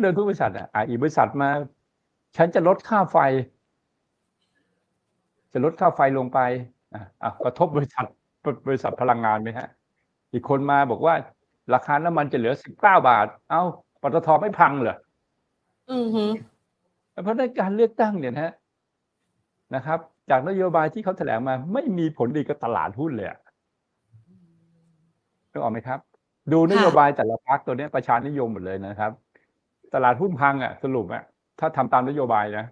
[0.00, 1.48] โดนทุกบริษัทอะอะอีกบริษัทมา
[2.36, 3.16] ฉันจะลดค่าไฟ
[5.52, 6.38] จะลดค่าไฟลงไป
[6.94, 8.06] อะอะกระทบบริษัท
[8.66, 9.68] บริษัทพลังงานไหมฮะ
[10.32, 11.14] อีกคนมาบอกว่า
[11.74, 12.72] ราคาน้ำมันจะเหลือ19
[13.08, 13.62] บาท เอ้า
[14.02, 14.96] ปตทไม่พังเหรอ
[15.92, 16.24] อือฮึ
[17.22, 18.52] เพราะในการเลือกตั้งเนี่ยนะฮะ
[19.74, 19.98] นะครับ
[20.30, 23.38] จากนโยบายที่เขาแถลงมา ไม่มีผลดีกับตลาดหุ้นเลยอะ
[25.50, 25.98] นึกออกไหมครับ
[26.52, 29.12] ดูนโยบายแต่ละพรรคตัวเนี้ยประชานิยมหมดเลยนะครับ
[29.94, 31.22] ตลาดหุ้นพังอะ สรุปอะ
[31.64, 32.66] ถ้าทำตามนโยบายนะ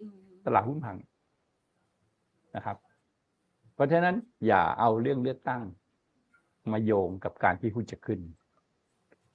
[0.00, 0.96] อืมตลาดหุ้นพัง
[2.56, 2.76] นะครับ
[3.74, 4.16] เพราะฉะนั้น
[4.46, 5.62] อย่าเอาเรื่องเลือกตั้ง
[6.72, 8.20] มาโยงกับการที่หุ้นจะขึ้น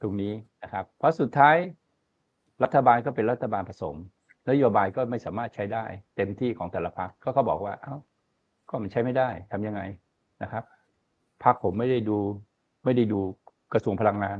[0.01, 0.33] ตรงนี้
[0.63, 1.55] นะครับ เพราะสุดท้าย
[2.63, 3.95] รัฐบาลก็เป็นรัฐบาลผสม
[4.49, 5.83] นโยบายก็ไม่สามารถใช้ได้
[6.15, 7.95] เต็มที่ของแต่ละพรรคก็เขาบอกว่า เอ้า
[8.69, 9.81] ก็มันใช้ไม่ได้ทำยังไง
[10.43, 10.63] นะครับ
[11.43, 12.17] พรรคผมไม่ได้ดู
[12.85, 13.19] ไม่ได้ดู
[13.73, 14.37] กระทรวงพลังงาน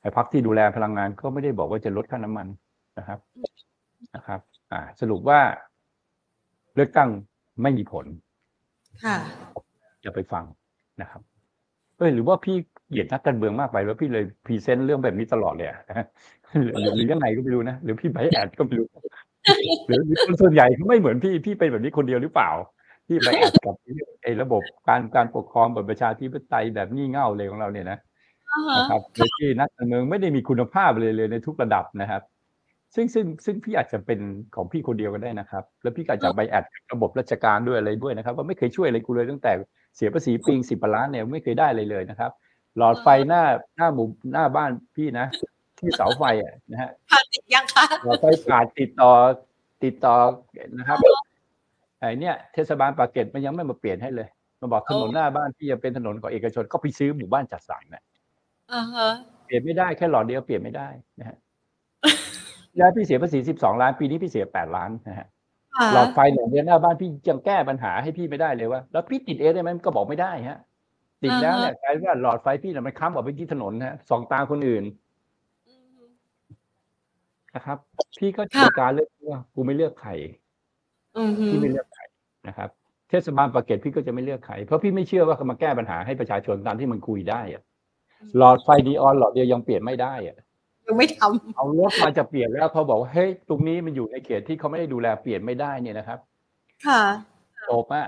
[0.00, 2.46] ไอ้พรรคที่ดูแลพลังงานก็ไม่ได้บอกว่าจะลดค่าน้ำมัน
[2.98, 3.18] นะครับ
[4.14, 4.40] นะครับ
[4.72, 5.40] อ่า สรุปว่า
[6.74, 7.08] เลือกตั้ง
[7.62, 8.06] ไม่มีผล
[9.04, 9.16] ค่ะ
[10.02, 10.44] อย่าไปฟัง
[11.00, 11.22] นะครับ
[11.98, 12.56] เอ้ยหรือว่าพี่
[12.88, 15.78] เหยียดนักการเมืองมากไปแล้วพี่เลย present เรื่องแบบนี้ตลอดเลยอะ
[16.52, 18.86] หรือหรือยังไงก็ไม่รู้นะหรือพี่ bias ก็ไม่รู้
[19.86, 22.50] หรือหรือคนส่วนใหญ่เขาไม่เหมือนพี่พี่เป็นแบบนี้คนเดียวหรือเปล่า
[23.06, 23.76] ที่ bias กับ
[24.22, 27.98] ไอ้ระบบการการปกครองแบบประชาธิปไตยแบบงี่เง่าเลยของเราเนี่ยนะ
[28.50, 32.22] อ่าฮะนะครับโดยที่นักการเมืองไม่ได้มีคุณภาพเลยเลยในทุกระดับนะครับ
[32.94, 34.20] ซึ่งซึ่งซึ่งพี่อาจจะเป็น
[34.54, 39.52] ของพี่คนเดียวก็ได้นะครับ แล้วพี่ก็อาจจะไบแอดกับระบบราชการด้วยอะไรด้วยนะครับ ว่าไม่เคยช่วยอะไรกูเลยตั้งแต่
[39.96, 42.30] เสียภาษีปิงสิบล้านเนี่ยไม่เคยได้เลยเลยนะครับ
[42.76, 43.42] หลอดไฟหน้า
[43.76, 45.26] หน้าหมู่หน้าบ้านพี่นะ
[45.78, 49.12] ที่เสาไฟอะนะฮะผ่านติดยังคะหลอดไฟขาดติดต่อ
[49.84, 50.14] ติดต่อ
[50.78, 50.98] นะครับ
[51.98, 54.28] ไอ้เนี่ยเทศบาลปากเกร็ดมันยังไม่มาเปลี่ยนให้เลย
[54.60, 58.02] มาบอกถนนหน้าบ้านพี่จะเป็นถนนของเอกชนก็ไปซื้อหมู่บ้านจัดสรรนะ
[58.72, 59.08] อ่าฮะ
[59.46, 60.88] เปลี่ยนไม่ได้แค่หลอดเดียวเปลี่ยนไม่ได้
[61.20, 61.36] นะฮะ
[62.76, 65.28] แล้วพี่เสียภาษีสิบสองล้านปีนี้พี่เสียแปดล้านนะฮะ
[65.76, 70.58] ค่ะหลอดไฟหลอดเดียวหน้าบ้านพี่ยังแก้ปัญหาให้พี่ไม่ได้เลยว่า แล้วพี่ติดเองได้ไหมก็บอกไม่ได้ฮะ
[71.22, 74.84] ติดแล้วเนี่ยกลายเป็นว่าหลอดไฟพี่น่ะมันค้ำออกไปที่ถนนนะฮะสองตาคนอื่น
[75.68, 76.02] อืม
[77.54, 77.78] นะครับ
[78.18, 80.10] พี่ก็ค่ะจัดการเลือกว่ากูไม่เลือกใคร
[81.16, 82.02] อืมฮึพี่ไม่เลือกใคร
[82.48, 82.68] นะครับ
[83.10, 87.62] เทศบาลปากเกร็ดพี่ก็จะไม่เลือกใครเพราะพี่ไม่เชื่อว่าเขามาแก้ปัญหาให้ประชาชนตามที่มันคุยได้อะ
[88.36, 90.36] หลอดไฟดีออนหลอดเดียวยังเปลี่ยนไม่ได้อะ
[90.86, 91.20] ยังไม่ท
[91.56, 97.02] เอารถมาจะเปลี่ยนแล้วเขาบอกว่าเฮ้ยตรงนี้มันอยู่ในเขตที่เขาไม่ได้ดูแลเปลี่ยนไม่ได้เนี่ยนะครับำค่ะ
[97.68, 98.06] จบอะ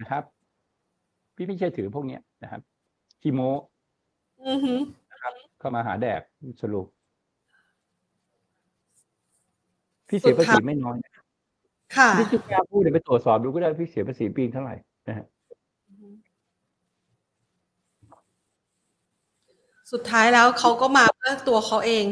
[0.00, 0.22] นะครับ
[1.36, 2.60] พี่ไม่เชื่อถือพวกเนี้ยนะครับ
[3.22, 3.40] คีโม
[4.46, 4.74] อือฮึ
[5.58, 6.20] เข้ามาหาแดก
[6.62, 6.86] สรุป
[10.08, 11.12] พี่เสียภาษีไม่น้อยนะ
[11.96, 14.74] ค่ะพี่จะกล้าพูดเดี๋ยวไปตรวจสอบดูก็ได้พี่เสียภาษีปีเท่าไหร่
[15.08, 15.26] นะฮะ
[19.92, 22.04] สุดท้ายแล้วเขาก็มาเพื่อตัวเขาเอง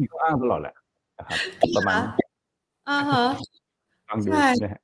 [0.00, 0.74] มีข้ออ้างตลอดแหละ
[1.18, 1.38] นะครับ
[1.76, 2.30] ประมาณนั้น
[2.88, 3.24] อ่าฮะ
[4.08, 4.80] ฟังดูใช่นะฮะ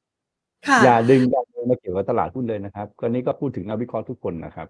[0.69, 4.69] ค่ะอย่าดึงการเมืองมาเกี่ยวกับตลาดหุ้นเลยนะครับก็นี้ก็พูดถึงนักวิเคราะห์ทุกคนนะครับ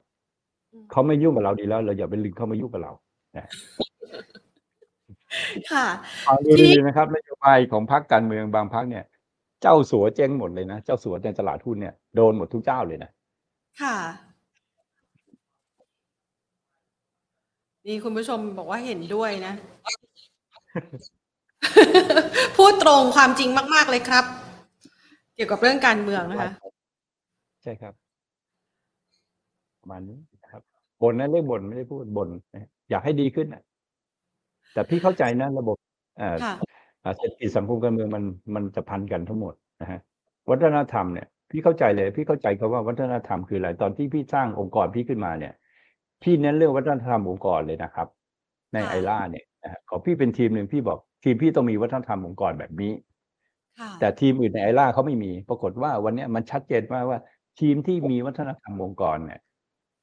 [0.72, 2.92] อืมเขาไม่ยุ่งกับเราดีแล้ว เราอย่าไปลึงเข้ามายุ่งกับเรา
[5.72, 5.86] ค่ะ
[6.26, 9.04] ฟังดูทีนี้ดีๆนะครับนโยบายของพรรคการเมืองบางพรรคเนี่ย
[9.62, 13.10] เจ้าสัวเจ๊งหมดเลยนะ เจ้าสัวในตลาดหุ้นเนี่ยโดนหมดทุกเจ้าเลยนะ
[13.82, 13.96] ค่ะ
[17.86, 19.54] นี่คุณผู้ชมบอกว่าเห็นด้วยนะ
[22.56, 24.24] พูดตรงความจริงมาก ๆ เลยครับ
[25.34, 26.50] เกี่ยวกับเรื่องการเมืองนะคะ
[27.62, 27.94] ใช่ครับ
[29.80, 30.62] ประมาณนี้นะครับ
[31.02, 33.62] บ่นนะเรื่องบ่นไม่ได้พูดบ่นนะอยากให้ดีขึ้นนะ
[34.72, 35.76] แต่พี่เข้าใจนะระบบ
[36.18, 36.54] เอ่อค่ะ
[37.04, 38.24] อ่าเศรษฐกิจสังคมการเมืองมัน
[38.54, 40.00] มันจะพันกันทั้งหมดนะฮะ
[40.50, 45.52] วัฒนธรรมเนี่ยพี่เข้าใจเลย พี่เข้าใจคำว่าวัฒนธรรมคืออะไรตอนที่พี่สร้างองค์กรพี่ขึ้นมาเนี่ย
[46.22, 48.08] พี่เน้นเรื่องวัฒนธรรมองค์กรเลยนะครับ
[48.72, 52.92] ในค่ะ ไอล่าเนี่ยนะฮะของพี่เป็นทีมหนึ่งพี่บอกทีมพี่ต้องมีวัฒนธรรมองค์กรแบบนี้
[53.80, 57.18] ค่ะ แต่ทีมอื่นในไอล่าเขาไม่มี ปรากฏว่าวันเนี้ยมันชัดเจนมากว่า
[57.60, 59.40] ทีมที่มีวัฒนธรรมองค์กรเนี่ย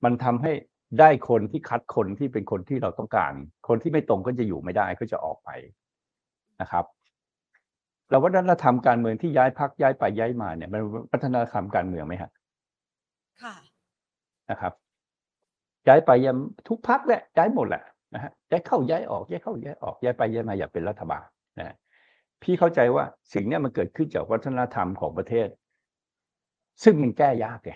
[0.04, 0.52] มันทำให้
[1.00, 3.34] ได้คนที่คัดคนที่เป็นคนที่เราต้องการ
[3.68, 5.50] คนที่ไม่ตรงก็จะอยู่ไม่ได้ก็จะออกไป
[6.62, 6.86] นะครับ
[8.10, 12.32] แล้ววัฒนธรรมการเมืองที่ย้ายพักย้ายไปย้ายมาเนี่ยมันวัฒนธรรมการเมืองไหมฮะ
[13.44, 13.56] ค่ะ
[14.50, 14.74] นะครับ
[15.88, 16.36] ย้ายไปย้าย
[16.68, 17.84] ทุกพักแหละย้ายหมดแหละ
[18.14, 21.26] นะฮะย้ายเข้าย้ายออกย้ายเข้าย้ายออกย้ายไปย้ายมาอยากเป็นรัฐบาล
[21.60, 21.76] นะฮะ
[22.42, 25.48] พี่เข้าใจว่าสิ่งเนี้ยมันเกิดขึ้นจากวัฒนธรรมของประเทศ
[26.84, 27.72] ซึ่งมันแก้ยากไง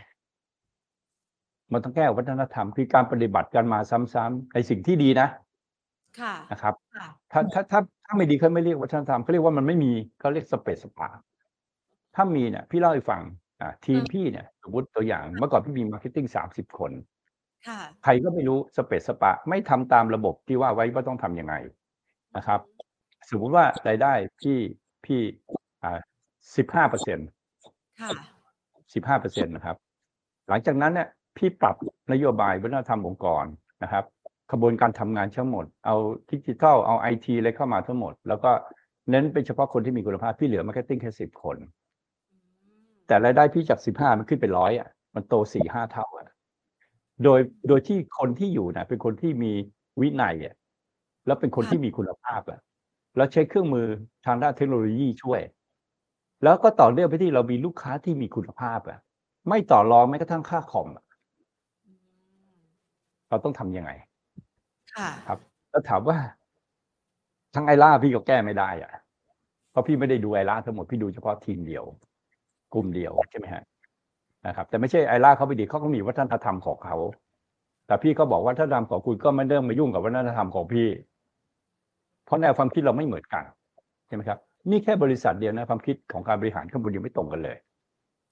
[1.73, 3.79] มันต้องแก้วัฒนธรรมคือการปฏิบัติกันมา
[4.13, 5.27] ซ้ำๆในสิ่งที่ดีนะ
[6.19, 11.09] ค่ะนะครับค่ะถ้าถ้าถ้าถ้าไม่ดีเขาไม่เรียกวัฒนธรรมเขาเรียกว่ามันไม่มีเขาเรียกสะเปะสะปะ
[12.15, 13.21] ถ้ามีเนี่ยพี่เล่าให้ฟัง
[13.61, 16.91] อ่าทีมอืมพี่เนี่ยสมมติตัวอย่างเมื่อก่อนพี่มี marketing สามสิบคน
[17.67, 21.55] ค่ะ ใครก็ไม่รู้สะเปะสะปะไม่ทำตามระบบที่ว่าไว้ว่าต้องทำยังไง
[22.37, 22.59] นะครับ
[23.29, 24.57] สมมุติว่ารายได้พี่
[25.05, 25.21] พี่
[25.83, 25.99] อ่า
[26.57, 27.19] สิบห้าเปอร์เซ็นต์
[28.01, 28.09] ค่ะ
[28.93, 29.75] สิบห้าเปอร์เซ็นต์นะครับ
[30.49, 31.07] หลังจากนั้นเนี่ย
[31.37, 31.75] พี่ปรับ
[32.11, 33.45] นโยบายวัฒนธรรมองค์กร
[33.83, 34.05] นะครับ
[34.51, 35.95] กระบวนการทำงานทั้งหมด เอา
[36.31, 38.51] ดิจิทัล เอาไอทีอะไรเข้ามาทั้งหมด แล้วก็
[39.09, 41.57] เน้นเป็นเฉพาะคนที่มีคุณภาพ พี่เหลือ marketing แค่สิบคน
[43.07, 46.30] แต่รายได้พี่จากสิบห้ามันขึ้นเป็นร้อยอะ มันโตสี่ห้าเท่าอะ
[47.23, 49.51] โดยโดยที่คนที่อยู่นะเป็นคนที่มี
[50.01, 50.55] วินัยอะ
[51.25, 52.59] แล้วเป็นคนค่ะที่มีคุณภาพอะ
[53.17, 53.87] แล้วใช้เครื่องมือ
[54.25, 55.41] ทางด้านเทคโนโลยีช่วย
[56.43, 58.99] แล้วก็ต่อเนื่องไปที่เรามีลูกค้าที่มีคุณภาพอะ
[59.49, 61.05] ไม่ต่อรองแม้กระทั่งค่าคอมอะ
[63.29, 63.91] เราต้องทำยังไง
[64.95, 65.39] ค่ะครับ
[65.71, 66.17] แล้วถามว่า
[67.55, 68.91] ทั้งไอล่าพี่ก็แก้ไม่ได้อะ
[69.71, 71.83] เพราะพี่ไม่ได้ดูไอร่าทั้งหมดพี่ดูเฉพาะทีมเดียว
[72.73, 73.63] กลุ่มเดียวใช่ไหมฮะ
[74.47, 76.95] นะครับแต่ไม่ใช่ไอร่าเขาไปดีเขาก็มีวัฒนธรรมของเขา
[77.87, 80.87] แต่พี่ก็บอกว่าถ้าธรรมของคุณก็ไม่เริ่มมายุ่งกับวัฒนธรรมของพี่
[82.25, 83.43] เพราะแนวความคิดเราไม่เหมือนกัน
[84.07, 84.39] ใช่ไหมครับ
[84.71, 87.57] นี่แค่บริษัทเดียวนะความคิดของการบริหารข้างบนยังไม่ตรงกันเลย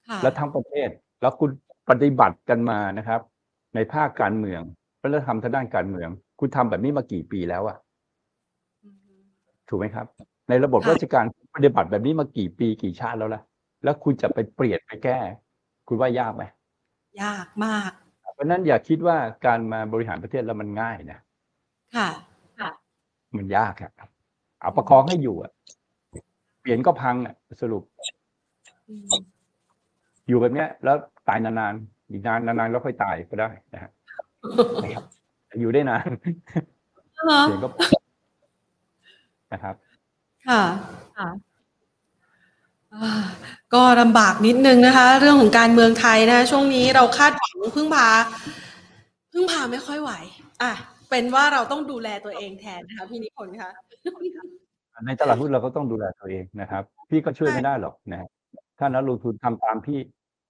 [0.08, 0.88] ค่ะและทั้งประเทศ
[1.20, 1.50] แล้วคุณ
[1.90, 3.20] ปฏิบัติกันมานะครับ
[3.74, 4.60] ในภาคการเมือง
[5.02, 6.08] วัฒนธรรมทางด้านการเมือง
[6.40, 7.76] คุณทำแบบนี้มากี่ปีแล้วอะ
[8.84, 8.88] อื
[9.18, 9.22] ม
[9.68, 10.06] ถูกไหมครับ
[10.48, 13.42] ในระบบค่ะราชการปฏิบัติแบบนี้มากี่ปีกี่ชาติแล้วล่ะ
[13.84, 15.18] แล้วคุณจะไปเปลี่ยนไปแก้
[15.92, 16.44] คุณว่ายากไหม
[17.22, 17.90] ยากมาก
[18.34, 19.16] เพราะฉะนั้นอย่าคิดว่า
[19.46, 21.18] การมาบริหารประเทศแล้วมันง่ายนะ
[21.96, 22.08] ค่ะ
[22.60, 22.70] ค่ะ
[23.36, 24.10] มันยากครับ
[24.60, 25.52] เอาประคองให้อยู่อะ
[26.60, 27.82] เปลี่ยนก็พังอะสรุป
[28.88, 29.08] อืม
[30.28, 30.96] อยู่แบบเนี้ย แล้ว
[31.28, 33.90] ตายนานๆอีกนานนานๆแล้วค่อยตายก็ได้นะฮะ
[34.82, 35.04] นะครับ
[35.60, 36.08] อยู่ได้นาน
[37.28, 37.68] อ่าเปลี่ยนก็
[39.52, 39.74] นะครับ
[40.48, 40.62] ค่ะ
[41.18, 41.49] ค่ะอ่า
[43.74, 48.08] ก็ลำบากนิดนึงนะคะ เรื่องของการเมืองไทยนะ ช่วงนี้เราคาดหวังพึ่งพา
[49.32, 50.12] พึ่งพาไม่ค่อยไหว
[50.62, 50.72] อะ
[51.10, 53.70] เป็นว่าเราต้องดูแลตัวเองแทนนะคะพี่นิพนธ์คะ
[55.06, 58.28] ในตลาดหุ้นเราก็ต้องดูแลตัวเองนะครับ พี่ก็ช่วยไม่ได้หรอกนะฮะ
[58.78, 60.00] ถ้านักลงทุนทำตามพี่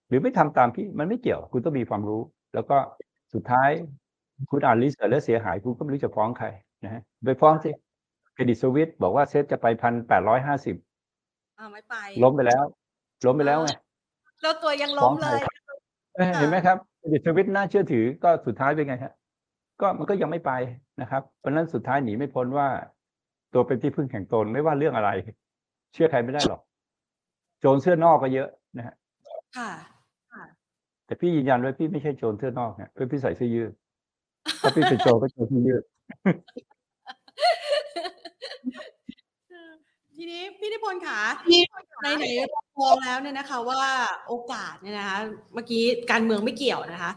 [0.09, 2.23] หรือไม่ทำตามพี่มันไม่เกี่ยว คุณต้องมีความรู้
[2.55, 2.77] แล้วก็
[3.35, 3.71] สุดท้าย
[4.51, 6.47] คุณอ่าน research แล้วเสียหาย คุณก็ไม่รู้จะฟ้องใคร
[6.85, 7.71] นะฮะไปฟ้องสิ
[8.35, 10.77] Credit Suisse บอกว่าเซ็ตจะไปพันแปดร้อยห้าสิบ
[11.61, 12.65] อ่าไม่ไปล้มไปแล้ว
[13.27, 13.71] ล้มไปแล้วไง
[14.43, 15.41] แล้วตัวยังล้มเลย
[16.15, 19.13] เอ้ยเห็นไหมครับ Credit Suisse น่าเชื่อถือก็สุดท้ายเป็นไงฮะ
[19.81, 20.53] ก็มันก็ยังไม่ไป
[21.01, 22.69] นะครับ เพราะฉะนั้นสุดท้ายหนีไม่พ้นว่า
[23.55, 25.11] ตัวเป็นที่พึ่งแห่งตนไม่ว่าเรื่องอะไร
[25.93, 26.61] เชื่อใครไม่ได้หรอก
[27.61, 28.95] โจรเสื้อนอกก็เยอะนะฮะ
[29.57, 29.71] ค่ะ
[31.07, 33.71] แต่พี่ยืนยันว่าพี่ไม่ใช่โจรเสื้อนอกเนี่ยเพื่อพี่ใส่เสื้อยืด
[34.61, 35.83] ถ้าพี่เป็นโจรก็โจรเสื้อยืด
[40.23, 41.21] ทีนี้พี่นิพนธ์ค่ะ
[42.03, 43.83] ในไหนๆเรามองแล้วเนี่ยนะคะ ว่า
[44.29, 45.19] โอกาสเนี่ยนะคะ
[45.55, 47.13] เมื่อกี้การเมืองไม่เกี่ยวนะคะ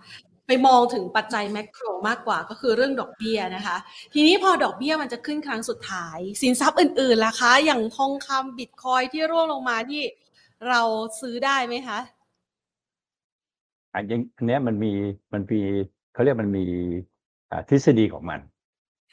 [0.48, 3.78] ไปมองถึงปัจจัยแมกโรมากกว่าก็คือเรื่องดอกเบี้ยนะคะ
[4.14, 10.02] ทีนี้พอดอกเบี้ยมันจะขึ้นครั้งสุดท้าย สินทรัพย์อื่นๆล่ะคะ อย่างทองคำบิตคอยที่ร่วงลงมาที่
[10.70, 10.82] เรา
[11.22, 12.00] ซื้อได้ไหมคะ
[13.94, 14.92] อันยังอันเนี้ยมันมี
[15.34, 15.62] มันมี
[16.14, 16.66] เขาเรียกมันมี
[17.52, 18.40] อ่าทฤษฎีของมัน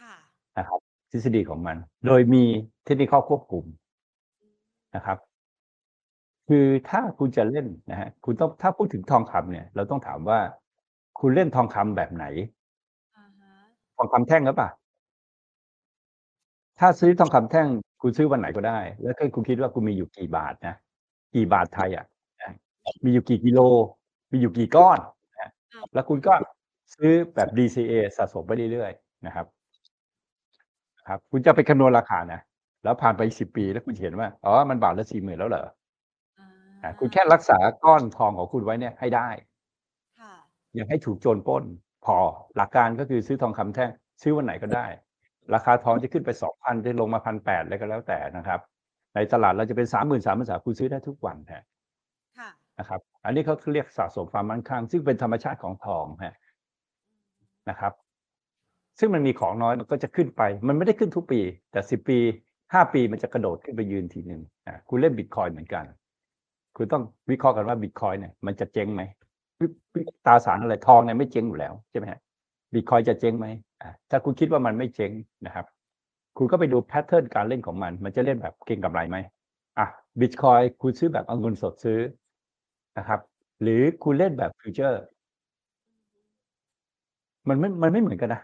[0.00, 0.14] ค่ะ
[0.58, 2.44] นะครับ ทฤษฎีของมัน โดยมี
[2.84, 3.64] เทคนิคควบคุม
[4.96, 5.18] นะครับ
[6.48, 10.38] คือถ้าคุณจะเล่นนะฮะคุณต้องถ้าพูดถึงทองคำเนี่ย เราต้องถามว่า
[11.20, 12.24] คุณเล่นทองคำแบบไหน
[13.16, 13.52] อ่าฮะ
[13.96, 14.70] ทองคำแท่งหรือเปล่า
[16.78, 17.68] ถ้าซื้อทองคำแท่ง
[18.02, 20.74] คุณซื้อวันไหนก็ได้ แล้วก็คุณคิดว่าคุณมีอยู่กี่บาทนะ
[21.34, 22.06] กี่บาทไทยอะ
[22.40, 22.52] นะ
[23.04, 23.60] มีอยู่กี่กิโล
[24.32, 24.98] มีอยู่กี่ก้อน
[25.40, 25.50] นะ
[25.94, 26.32] แล้วคุณก็
[26.94, 29.46] ซื้อแบบ DCA สะสมไปเรื่อยๆนะครับ
[31.10, 32.40] ครับ คุณจะไปคำนวณราคานะ
[32.84, 35.66] แล้วผ่านไปสิบปีแล้วคุณเห็นว่าอ๋อมันบาทละสี่หมื่นแล้วเหรอ
[36.38, 36.48] อ่า
[36.82, 39.28] อะคุณแค่รักษาก้อนทองของคุณไว้เนี่ยให้ได้
[40.20, 40.34] ค่ะ
[40.74, 41.64] อย่าให้ถูกโจรปล้น
[42.04, 42.16] พอ
[42.56, 43.90] หลักการก็คือซื้อทองคำแท่ง
[44.22, 44.86] ซื้อวันไหนก็ได้
[45.54, 48.60] ราคาทองจะขึ้นไปสองพันจะลงมาพันแปดอะไรก็แล้วแต่นะครับ
[49.14, 51.64] ในตลาดเราจะเป็นสามหมื่นสามหมื่นสามคุณซื้อได้ทุกวันฮะ
[52.38, 56.34] ค่ะนะครับ อันนี้เขาเรียกสะสมความมั่นคงซึ่งเป็นธรรมชาติของทองฮะ
[57.70, 57.92] นะครับ
[59.00, 61.40] ซึ่งมันมีของน้อยมันก็จะขึ้นไป มันไม่ได้ขึ้นทุกปี
[61.72, 62.18] แต่สิบปี
[62.74, 65.84] ห้าปีมันจะกระโดดขึ้นไปยืนทีหนึ่งอะคุณเล่นบิตคอยน์เหมือนกัน
[66.76, 69.02] คุณต้องวิเคราะห์กันว่าบิตคอยน์เนี่ยมันจะเจ๊งไหม
[70.26, 72.20] ตราสารอะไรทองเนี่ยไม่เจ๊งอยู่แล้วใช่ไหมฮะ
[72.74, 73.46] บิตคอยน์จะเจ๊งไหม
[73.82, 75.12] อะถ้าคุณคิดว่ามันไม่เจ๊ง
[75.46, 75.66] นะครับ
[76.36, 79.16] คุณก็ไปดู pattern การเล่นของมัน มันจะเล่นแบบเก็งกำไรไหม
[79.78, 79.86] อะ
[80.20, 82.00] บิตคอยน์คุณซื้อแบบเอาเงินสดซื้อ
[82.98, 83.20] นะครับ
[83.62, 85.02] หรือคุณเล่นแบบฟิวเจอร์
[87.48, 88.40] มันไม่ มันไม่เหมือนกันนะ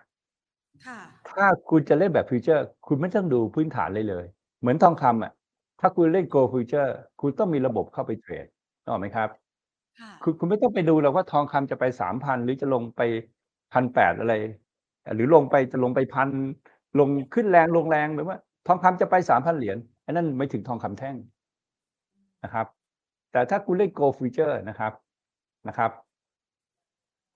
[0.87, 4.25] ค่ะ ถ้าคุณจะเล่นแบบฟิวเจอร์ คุณไม่ต้องดูพื้นฐานเลยเลย
[4.61, 5.33] เหมือนทองคำอะ
[5.81, 8.47] ถ้าคุณเล่น gold futures คุณต้องมีระบบเข้าไปเทรด
[8.83, 9.29] นึกออกไหมครับ
[10.01, 13.01] ค่ะ คุณคุณไม่ต้องไปดูหรอกว่าทองคำจะไปสามพันหรือจะลงไป
[13.73, 14.35] พันแปดอะไร
[15.15, 16.29] หรือลงไปจะลงไปพัน
[16.99, 21.17] ลงขึ้นแรงลงแรงหรือว่า ทองคำจะไปสามพันเหรียญอันนั้นไม่ถึงทองคำแท่ง
[22.45, 22.67] นะครับ
[23.33, 24.93] แต่ถ้าคุณเล่น gold futures นะครับ
[25.69, 25.91] นะครับ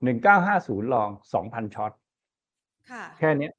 [0.05, 1.93] หนึ่งเก้าห้าศูนย์ลองสองพันช็อต
[2.91, 3.53] ค่ะ แค่เนี้ย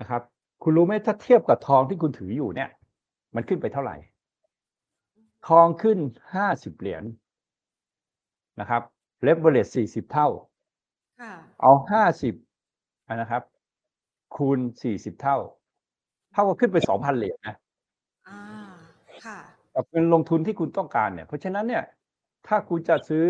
[0.00, 0.22] นะครับ
[0.62, 2.70] คุณรู้ไหมถ้าเทียบกับทองที่คุณถืออยู่เนี่ย
[3.34, 3.96] มันขึ้นไปเท่าไหร่
[5.48, 5.98] ทองขึ้น
[6.34, 7.04] ห้าสิบเหรียญ
[8.60, 8.82] นะครับ
[9.22, 10.28] เลเวอเรจสี่สิบเท่า
[11.20, 12.34] ค่ะเอาห้าสิบ
[13.14, 13.42] นะครับ
[14.36, 15.36] คูณสี่สิบเท่า
[16.32, 17.56] เท่ากับขึ้นไปสองพันเหรียญนะ
[18.28, 18.40] อ่า
[19.24, 19.38] ค่ะ
[19.74, 21.84] กับเงินลงทุนที่คุณต้องการเนี่ย เพราะฉะนั้นเนี่ย
[22.46, 23.24] ถ้าคุณจะซื้อ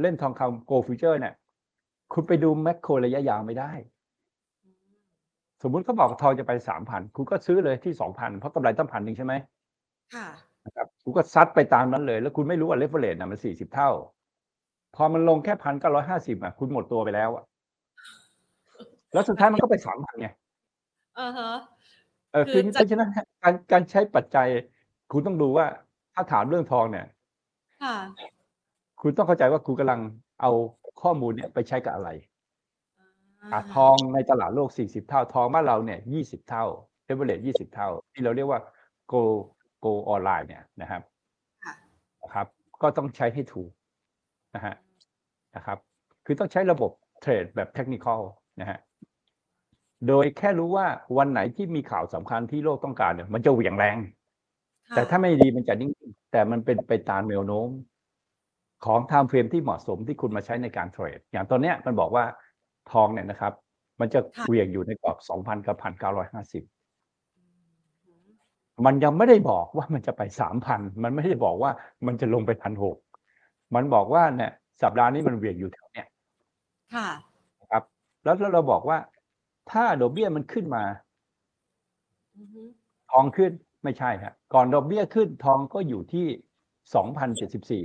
[0.00, 1.34] เล่นทองคำ gold futures เนี่ย
[2.12, 3.72] คุณไปดู macro ระยะยาวไม่ได้
[5.62, 9.34] สมมุติเขาบอกทองจะไปสามพันคุณก็ซื้อเลยที่สองพันเพราะกำไรตั้งพันหนึ่งใช่ไหม
[10.14, 10.26] ค่ะ
[10.64, 13.90] นะครับคุณก็ซัดไปตามนั้นเลย แล้วคุณไม่รู้ว่าเลเวอเรจน่ะมันสี่สิบเท่า
[14.96, 17.44] พอมันลงแค่พันเก้าร้อยห้าสิบอะคุณหมดตัวไปแล้วอะ
[19.12, 20.28] แล้วสุดท้ายมันก็ไปสามพันไง
[21.18, 21.50] อ่าฮะ
[22.32, 23.10] เออคืคืออเพจะราะฉะนั้น
[23.42, 24.48] การการใช้ปัจจัย
[25.12, 25.66] คุณต้องดูว่า
[26.14, 27.06] ถ้าถามเรื่องทองเนี่ย
[27.82, 27.96] ค่ะ
[29.00, 30.00] คุณต้องเข้าใจว่าคุณกำลัง
[30.40, 30.50] เอา
[31.02, 32.35] ข้อมูลเนี่ยไปใช้กับอะไรอ่าอะ
[33.74, 36.64] ทองในตลาดโลก 40 เท่า ทองบ้านเราเนี่ย 20 เท่า
[37.04, 38.60] เ v เ r อ g e 20 เท่า ที่เราเรียกว่า
[39.12, 39.22] go
[39.84, 41.02] go ออนไลน์เนี่ยนะครับ
[41.64, 41.74] ค่ะ
[42.22, 42.46] นะครับ
[42.82, 43.70] ก็ต้องใช้ให้ถูก
[44.54, 44.74] นะฮะ
[45.56, 45.78] นะครับ
[46.26, 46.90] คือต้องใช้ระบบ
[47.20, 48.20] เทรดแบบเทคนิคอล
[48.60, 48.78] นะฮะ
[50.08, 50.86] โดยแค่รู้ว่า
[51.18, 53.96] วันไหนที่มีข่าวสำคัญที่โลกต้องการเนี่ยมันจะเหวี่ยงแรง
[54.88, 55.90] ค่ะแต่ถ้าไม่ดีมันจะนิ่ง
[56.32, 57.68] แต่มันเป็นไปตามแนวโน้ม
[58.84, 62.24] ของไทม์เฟรมที่เหมาะสมที่คุณมาใช้ในการเทรด อย่างตอนเนี้ยมันบอกว่า
[62.92, 63.52] ทองเนี่ยนะครับ
[64.00, 66.62] มันจะเหวี่ยงอยู่ในกรอบ2,000กับ1,950
[68.86, 71.70] มันยังไม่ได้บอกว่ามันจะไป 3,000 มันไม่ได้บอกว่า
[72.06, 72.50] มันจะลงไป
[73.12, 76.06] 1,600มันบอกว่าเนี่ยสัปดาห์นี้มันเหวี่ยงอยู่แถวเนี้ย
[76.94, 77.08] ค่ะ
[77.60, 77.82] นะครับ
[78.24, 78.98] แล้วแล้วเราบอกว่า
[79.70, 80.84] ถ้าดอกเบี้ยมันขึ้นมา
[82.36, 82.62] อือฮึ
[83.12, 83.52] ทองขึ้น
[83.84, 86.26] ไม่ใช่ครับก่อนดอกเบี้ยขึ้นทองก็อยู่ที่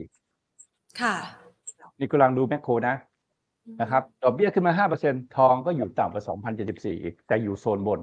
[0.02, 1.16] 2,074ค่ะ
[2.00, 2.96] นี่กำลังดูแมคโครนะ
[3.82, 6.24] นะครับดอกเบี้ยขึ้นมา5%ทองก็อยู่ต่ำกว่า
[6.64, 8.00] 2,074อีกแต่อยู่โซนบน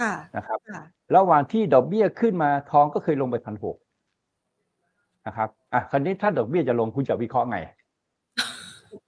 [0.00, 0.82] ค่ะนะครับค่ะ
[1.16, 3.76] ระหว่างที่ดอกเบี้ยขึ้นมาทองก็เคยลงไปพันหก
[5.26, 7.58] นะครับอะคราวนี้ถ้าดอกเบี้ยจะลงคุณจะวิเคราะห์ไง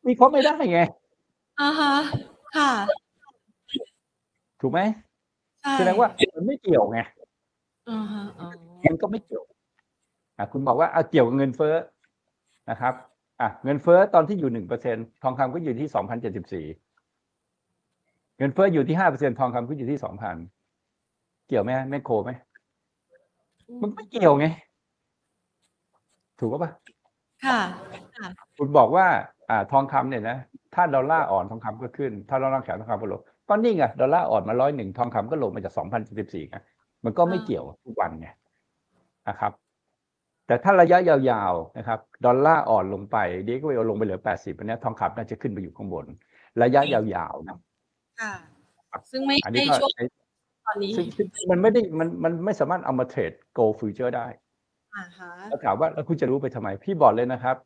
[0.09, 0.81] วิเคราะห์ไม่ได้ไง
[1.61, 1.93] อ่าฮะ
[2.57, 2.71] ค่ะ
[4.61, 4.81] ถูกไหม
[5.63, 7.01] ใช่แสดงว่ามันไม่เกี่ยวไง
[7.91, 8.49] อ่าฮะอ๋อ
[8.87, 9.43] มันก็ไม่เกี่ยว
[10.39, 11.75] อะคุณบอกว่าอะเกี่ยวกับเงินเฟ้อ
[12.71, 12.95] นะครับ
[13.41, 16.67] อะเงินเฟ้อตอนที่อยู่หนึ่งเปอร์เซ็นทองคำก็อยู่ที่สองพันเจ็ดสิบสี่
[18.39, 20.37] เงินเฟ้ออยู่ที่ห้าเปอร์เซ็นทองคำก็อยู่ที่สองพัน
[21.49, 22.31] เกี่ยวไหมแมคโครไหม
[23.83, 24.47] มันไม่เกี่ยวไง
[26.39, 26.71] ถูกปะ
[27.45, 27.59] ค่ะ
[28.17, 28.29] ค่ะ
[28.59, 29.07] คุณบอกว่า
[29.51, 30.37] อ่า ทองคำเนี่ยนะ
[30.75, 36.57] ถ้าดอลลาร์อ่อนทองคำก็ขึ้น ถ้าดอลลาร์แข็งทองคำก็ลงก็นี่ไงดอลลาร์อ่อนมาร้อยหนึ่งทองคำก็ลงมาจากสองพันสิบสี่ไง
[37.05, 38.29] มันก็ไม่อ่าเกี่ยวทุกวันไง
[39.29, 39.53] นะครับ
[40.49, 46.07] แต่ถ้าระยะยาวๆนะครับดอลลาร์อ่อนลงไปเดียวก็ไปเอาลงไปเหลือแปดสิบอันเนี้ยทองคำน่าจะขึ้นไปอยู่ข้างบน
[46.63, 47.59] ระยะยาวๆนะ
[48.21, 48.35] ค่ะ
[49.11, 50.05] ซึ่งไม่อันนี้ไม่ก็ช่วงใช้
[50.67, 54.27] ตอนนี้ซึ่งซึ่งมันไม่ได้มันมันไม่สามารถเอามาเทรด go future ได้
[54.97, 57.57] อ่าฮะแล้วถามว่าแล้วคุณจะรู้ไปทำไม พี่บอกเลยนะครับ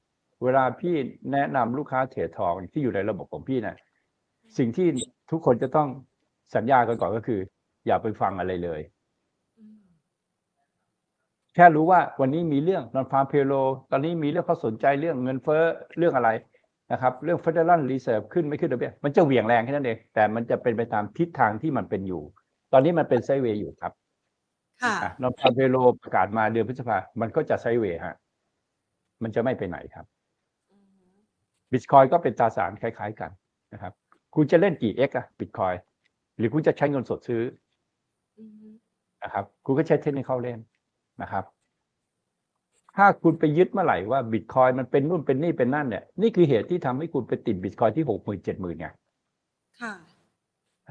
[0.45, 0.95] เวลาพี่
[1.33, 3.77] แนะนำลูกค้าเทรดทองที่อยู่ในระบบของพี่นะ
[4.59, 4.87] สิ่งที่
[5.31, 5.89] ทุกคนจะต้อง
[6.55, 7.41] สัญญากันก่อนก็คือ
[7.87, 9.02] อย่าไปฟังอะไรเลยอืม
[11.55, 13.53] แค่รู้ว่าวันนี้มีเรื่อง nonfarm payroll
[13.91, 15.63] ตอนนี้มีเรื่องเขาสนใจเรื่องเงินเฟ้อ
[15.99, 16.31] เรื่องอะไร
[16.93, 22.23] นะครับเรื่อง Federal Reserve ขึ้นไม่ขึ้นดอกเบี้ยมันจะเหวี่ยงแรงแค่นั้นเองแต่มันจะเป็นไปตามทิศทางที่มันเป็นอยู่
[22.73, 23.93] ตอนนี้มันเป็น sideways อยู่ครับ
[24.83, 28.17] ค่ะ nonfarm payroll ประกาศมาเดือนพฤษภามันก็จะ sideways ฮะ
[29.23, 30.07] มันจะไม่ไปไหนครับ
[30.71, 30.77] อื
[31.13, 31.15] ม
[31.73, 33.31] บิตคอยก็เป็นตราสารคล้าย ๆกัน
[33.73, 33.93] นะครับ
[34.35, 35.75] คุณจะเล่นกี่ X อะบิตคอย
[36.37, 37.43] หรือคุณจะใช้เงินสดซื้อ
[38.39, 38.73] อืม
[39.23, 40.59] นะครับ คุณก็ใช้เทคนิคเข้าเล่น
[41.23, 41.45] นะครับ
[42.97, 48.87] ถ้าคุณไปยึดเมื่อไหร่ว่าบิตคอยมันเป็นนู่นเป็นนี่เป็นนั่นเนี่ยนี่คือเหตุที่ทำให้คุณไปติดบิตคอยที่หกหมื่นเจ็ดหมื่นไง
[49.81, 49.93] ค่ะ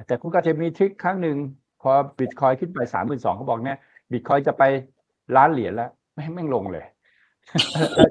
[0.08, 1.38] แต่คุณก็จะมีทริคครั้งหนึ่ง
[1.82, 3.78] พอบิตคอยขึ้นไปสามหมื่นสองเขาบอกเนี่ย
[4.12, 4.64] บิตคอยจะไป
[5.36, 6.86] ล้านเหรียญแล้วไม่แม่งลงเลย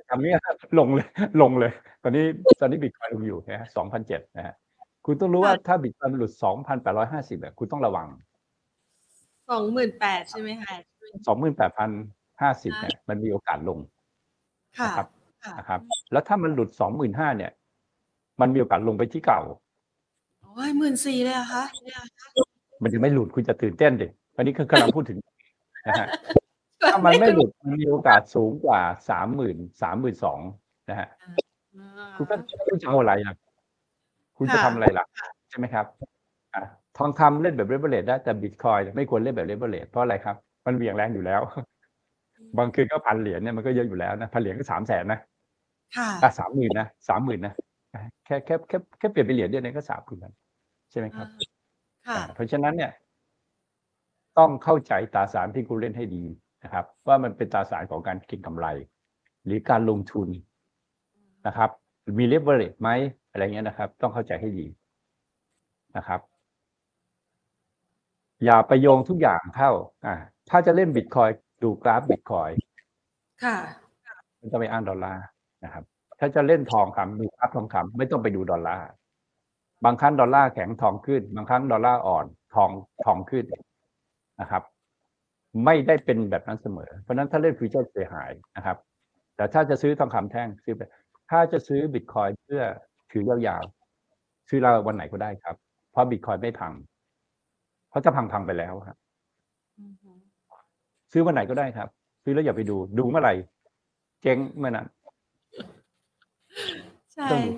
[0.08, 0.32] คำนี้
[0.78, 1.06] ลงเลย
[1.42, 2.24] ลงเลย ตอนนี้
[2.61, 4.54] ตอนนี้บิตคอยลงอยู่นะสองพันเจ็ดนะฮะ
[5.06, 8.06] คุณต้องรู้ว่าถ้าบิตคอยหลุดสองพันแปดร้อยห้าสิบเนี่ยคุณต้องระวัง
[9.50, 10.74] สองหมื่นแปดใช่ไหมคะ
[11.26, 11.90] สองหมื่นแปดพัน
[12.40, 13.78] ห้าสิบเนี่ยมันมีโอกาสลง
[14.78, 15.08] ค่ะนะครับ
[15.44, 15.80] ค่ะนะครับ
[16.12, 17.52] แล้วถ้ามันหลุดสองหมื่นห้าเนี่ย
[18.40, 19.40] มันมีโอกาสลงไปที่เก่า
[20.42, 22.02] โอ้ยหมื่นสี่เลยเหรอะคะเนี่ย
[22.82, 24.06] มันจะไม่หลุดคุณจะตื่นเต้นดิ
[24.36, 25.18] อันนี้คือกำลังพูดถึง
[25.86, 26.08] นะฮะ
[26.92, 30.40] ถ้ามันไม่หลุดมันมีโอกาสสูงกว่าสามหมื่นสามหมื่นสอง
[30.90, 31.08] นะฮะ
[31.76, 32.34] อ่าคุณก็
[32.68, 33.34] คุณจะเอาอะไรล่ะ
[34.38, 35.04] คุณจะค่ะทำอะไรล่ะ
[35.48, 35.86] ใช่ไหมครับ
[36.54, 36.62] อะ
[36.98, 40.36] ทองคำเล่นแบบเรเบเลตได้แต่บิตคอยไม่ควรเล่นแบบเรเบเลตเพราะอะไรครับ
[40.66, 41.40] มันเหวี่ยงแรงอยู่แล้ว
[42.58, 45.20] บางคืนก็พันเหรียญเนี่ยมันก็เยอะอยู่แล้วนะพันเหรียญก็สามแสนนะ
[45.96, 47.54] ค่ะอะสามหมื่นนะสามหมื่นนะ
[48.26, 50.20] แค่แค่แค่แค่เปลี่ยนเป็นเหรียญเดียวเนี่ยก็สามหมื่น
[50.90, 51.26] ใช่ไหมครับ
[52.06, 52.92] ค่ะอ่าเพราะฉะนั้นเนี่ย
[54.38, 56.24] ต้องเข้าใจตราสารที่คุณเล่นให้ดี
[56.64, 58.66] นะครับ ว่ามันเป็นตราสารของการเก็งกำไร
[59.44, 60.28] หรือการลงทุน
[61.46, 61.70] นะครับ
[62.18, 62.88] มีเลเวอเรจไหม
[63.30, 64.66] อะไรเงี้ยนะครับ ต้องเข้าใจให้ดี
[65.96, 66.20] นะครับ
[68.44, 69.70] อย่าไปโยงทุกอย่างเข้า
[70.06, 70.14] อ่า
[70.51, 71.30] ถ้าจะเล่นบิตคอย
[71.62, 72.51] ดูกราฟบิตคอย
[73.44, 73.57] ค่ะ
[74.38, 75.24] ไม่ต้องไปอ้างดอลลาร์
[75.64, 75.84] นะครับ
[76.18, 78.88] ถ้าจะเล่นทองคำดูกราฟทองคำไม่ต้องไปดูดอลลาร์
[79.84, 82.70] บางครั้งดอลลาร์แข็งทองขึ้น บางครั้งดอลลาร์อ่อนทอง
[83.05, 83.44] ทองขึ้น
[84.40, 84.62] นะครับ
[85.64, 88.76] ไม่ได้เป็นแบบนั้นเสมอ เพราะฉะนั้นถ้าเล่นฟิวเจอร์เสียหายนะครับ
[89.36, 90.80] แต่ถ้าจะซื้อทองคำแท่งซื้อไป
[91.30, 92.62] ถ้าจะซื้อบิตคอยเพื่อ
[93.12, 95.57] ถือยาวๆซื้อเราวันไหนก็ได้ครับ
[95.92, 96.72] เพราะบิตคอยไม่พัง
[97.90, 98.99] เพราะจะพังพังๆไปแล้วครับอือฮึ
[101.12, 101.88] ซื้อวันไหนก็ได้ครับ
[102.24, 103.34] ซื้อแล้วอย่าไปดู ดูเมื่อไหร่
[104.22, 104.86] เจ๊งเมื่อนั้น
[107.14, 107.50] ใช่ต้องดู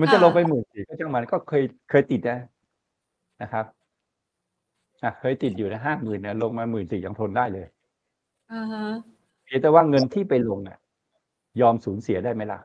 [0.00, 2.38] มันจะค่ะลงไปหมื่นสี่ก็ช่างมันก็เคยเคยติดนะ
[3.42, 3.64] นะครับ
[5.02, 7.66] อะเคยติดอยู่นะห้าหมื่นนะลงมาหมื่นสี่ยังทนได้เลย
[8.52, 8.84] อ่าฮะ
[9.44, 10.78] เพียงแต่ว่าเงินที่ไปลงอะ
[11.60, 12.60] ยอมสูญเสียได้ไหมล่ะ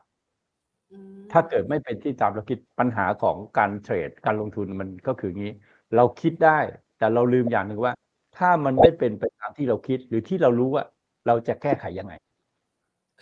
[0.92, 5.52] อืมถ้าเกิดไม่เป็นที่ตามเราคิดปัญหาของการเทรดการลงทุนมันก็คืองี้
[5.96, 6.58] เราคิดได้
[6.98, 7.92] แต่เราลืมอย่างหนึ่งว่า
[8.40, 10.84] ถ้ามันไม่เป็นไปตามที่เราคิด หรือที่เรารู้ว่า
[11.26, 12.12] เราจะแก้ไขยังไง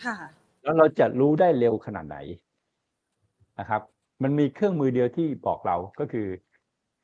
[0.03, 0.15] ค่ะ
[0.63, 2.17] แล้วเราจะรู้ได้เร็วขนาดไหน
[3.59, 3.81] นะครับ
[4.23, 6.27] มันมีเครื่องมือเดียวที่บอกเราก็คือ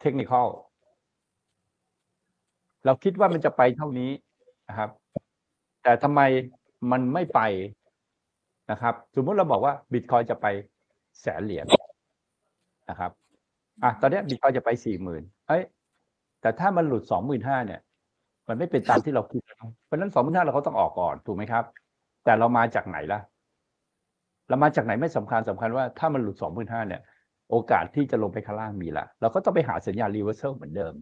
[0.02, 0.48] เทคนิคอล
[2.86, 4.12] เราคิดว่ามันจะไปเท่านี้
[4.70, 4.90] นะครับ
[5.84, 6.22] แต่ทำไม
[6.92, 7.40] มันไม่ไป
[8.72, 10.48] นะครับ สมมติเราบอกว่าบิตคอยจะไป
[11.22, 11.66] แสนเหรียญ
[12.90, 13.12] นะครับ
[13.84, 15.64] อะตอนเนี้บิตคอยจะไปสี่หมื่นเอ้ย
[16.42, 17.82] แต่ถ้ามันหลุดสองหมื่นห้าเนี่ย
[18.48, 19.42] มันไม่เป็นตามที่เราคิด
[19.86, 21.64] เพราะฉะนั้นสองหมื่นห้าเราก็ต้องออกก่อนถูกไหมครับ
[22.24, 23.20] แต่เรามาจากไหนล่ะ
[24.50, 27.02] เรามาจากไหนไม่สำคัญสำคัญว่าถ้ามันหลุดสองหมื่นห้าเนี่ย
[27.52, 30.94] โอกาสที่จะลงไปข้างล่างมีละเราก็ต้องไปหาสัญญาณรีเวอร์เซลเหมือนเดิม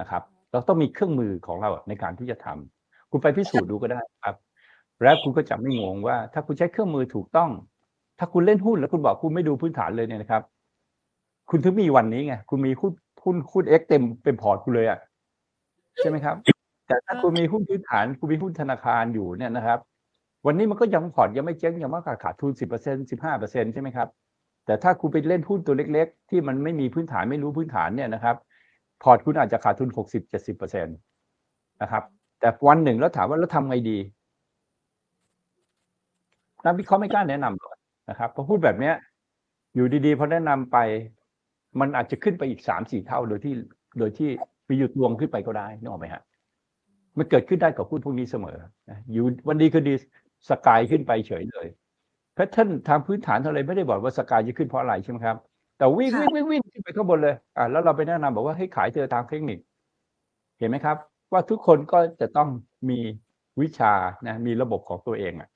[0.00, 4.36] นะครับ เราต้องมีเครื่องมือของเราในการที่จะทำคุณไปพิสูจน์ดูก็ได้ครับ
[5.02, 7.50] แล้วคุณก็จะไม่งงว่า ถ้าคุณใช้เครื่องมือถูกต้อง
[8.18, 10.42] ถ้าคุณเล่นหุ้นแล้วคุณบอกคุณไม่ดูพื้นฐานเลยเนี่ยนะครับ
[11.50, 12.92] คุณถึงมีวันนี้ไงคุณมีหุ้น
[13.24, 14.98] หุ้นหุ้นเอ็กเต็มเป็นพอร์ตคุณเลยอะ
[15.98, 16.36] ใช่ไหมครับ
[16.92, 19.78] แต่ถ้าคุณมีหุ้นพื้นฐานคุณมีหุ้นธนาคารอยู่เนี่ยนะครับ
[20.46, 24.08] วันนี้มันก็ยังพอร์ตยังไม่เจ๊งยังมากกว่าขาดทุนสิบเปอร์เซ็นต์สิบห้าเปอร์เซ็นต์ใช่ไหมครับ
[24.66, 28.36] แต่ถ้าคุณไปเล่นหุ้นตัวเล็ก ๆ ที่มันไม่มีพื้นฐานไม่รู้พื้นฐานเนี่ยนะครับ
[29.02, 30.90] พอร์ตคุณอาจจะขาดทุนหกสิบเจ็ดสิบเปอร์เซ็นต์
[31.82, 32.02] นะครับ
[32.40, 33.98] แต่วันหนึ่งแล้วถามว่าแล้วทำไงดี
[36.64, 37.76] นักวิเคราะห์ไม่กล้าแนะนำหรอก
[38.10, 38.94] นะครับพอพูดแบบเนี้ย
[39.74, 40.78] อยู่ดีๆพอแนะนำไป
[41.80, 43.54] มันอาจจะขึ้นไปอีกสามสี่เท่าโดยที่
[43.98, 44.28] โดยที่
[44.68, 46.22] มีหยุดรวงขึ้นไปก็ได้นึกออกไหมฮะ
[47.18, 48.56] มันเกิดขึ้นได้กับหุ้นพวกนี้เสมอ
[48.90, 49.94] นะอยู่วันดีคือดี
[50.48, 51.66] สกายขึ้นไปเฉยเลย
[52.34, 55.36] แพทเทิร์นทางพื้นฐานเท่าไรไม่ได้บอกว่าสกายจะขึ้นเพราะอะไรใช่ไหมครับ
[55.78, 59.58] แต่วิ่งค่ะวิ่งวิ่งวิ่งขึ้นไปข้างบนเลยอ่าแล้วเราไปแนะนำบอกว่าให้ขายเจอทางเทคนิค
[60.58, 60.96] เห็นไหมครับ
[61.32, 62.48] ว่าทุกคนก็จะต้อง
[62.90, 62.98] มี
[63.60, 63.92] วิชา
[64.26, 65.48] นะมีระบบของตัวเองอะ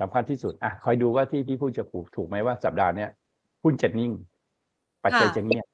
[0.00, 3.10] สำคัญที่สุดอะคอยดูว่าที่พี่พูดจะถูกถูกไหมว่าสัปดาห์เนี้ย
[3.62, 4.12] หุ้นจะนิ่ง
[5.04, 5.66] ปัจจัยจะเงียบ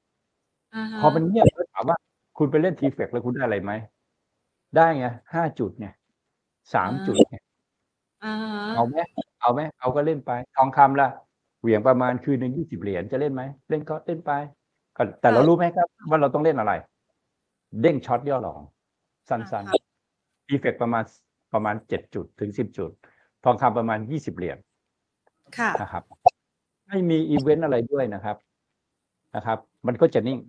[0.75, 1.97] อ่าฮะพอมันเงียบแล้วถามว่า
[2.37, 3.71] คุณไปเล่นทีเฟกแล้วคุณได้อะไรไหม
[4.75, 5.87] ได้ไงห้าจุดไง
[6.73, 7.35] สามจุดไง
[8.23, 8.95] อ่าฮะเอาไหม
[9.41, 11.09] เอาไหมเอาก็เล่นไป ทองคำล่ะ
[11.61, 14.31] เหวี่ยงประมาณคืนหนึ่งยี่สิบเหรียญจะเล่นไหมเล่นก็เล่นไป
[14.97, 16.73] ก็แต่เรารู้ไหมครับ ว่าเราต้องเล่นอะไร
[17.81, 18.61] เด้งช็อตย่อหลอง
[19.29, 21.03] สั้นๆทีเฟกประมาณ
[21.53, 22.91] ประมาณเจ็ดจุดถึงสิบจุด
[23.43, 24.57] ทองคำประมาณยี่สิบเหรียญ
[25.57, 26.03] ค่ะนะครับ
[26.87, 28.37] ไม่มีอีเวนต์อะไรด้วยนะครับ
[29.35, 29.57] นะครับ
[29.87, 30.39] มันก็จะนิ่ง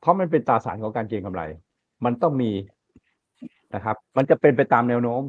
[0.00, 1.42] เพราะมันเป็นตราสารของการเก็งกำไร
[2.04, 2.52] มันต้องมี
[3.74, 5.22] นะครับ มันจะเป็นไปตามแนวโน้ม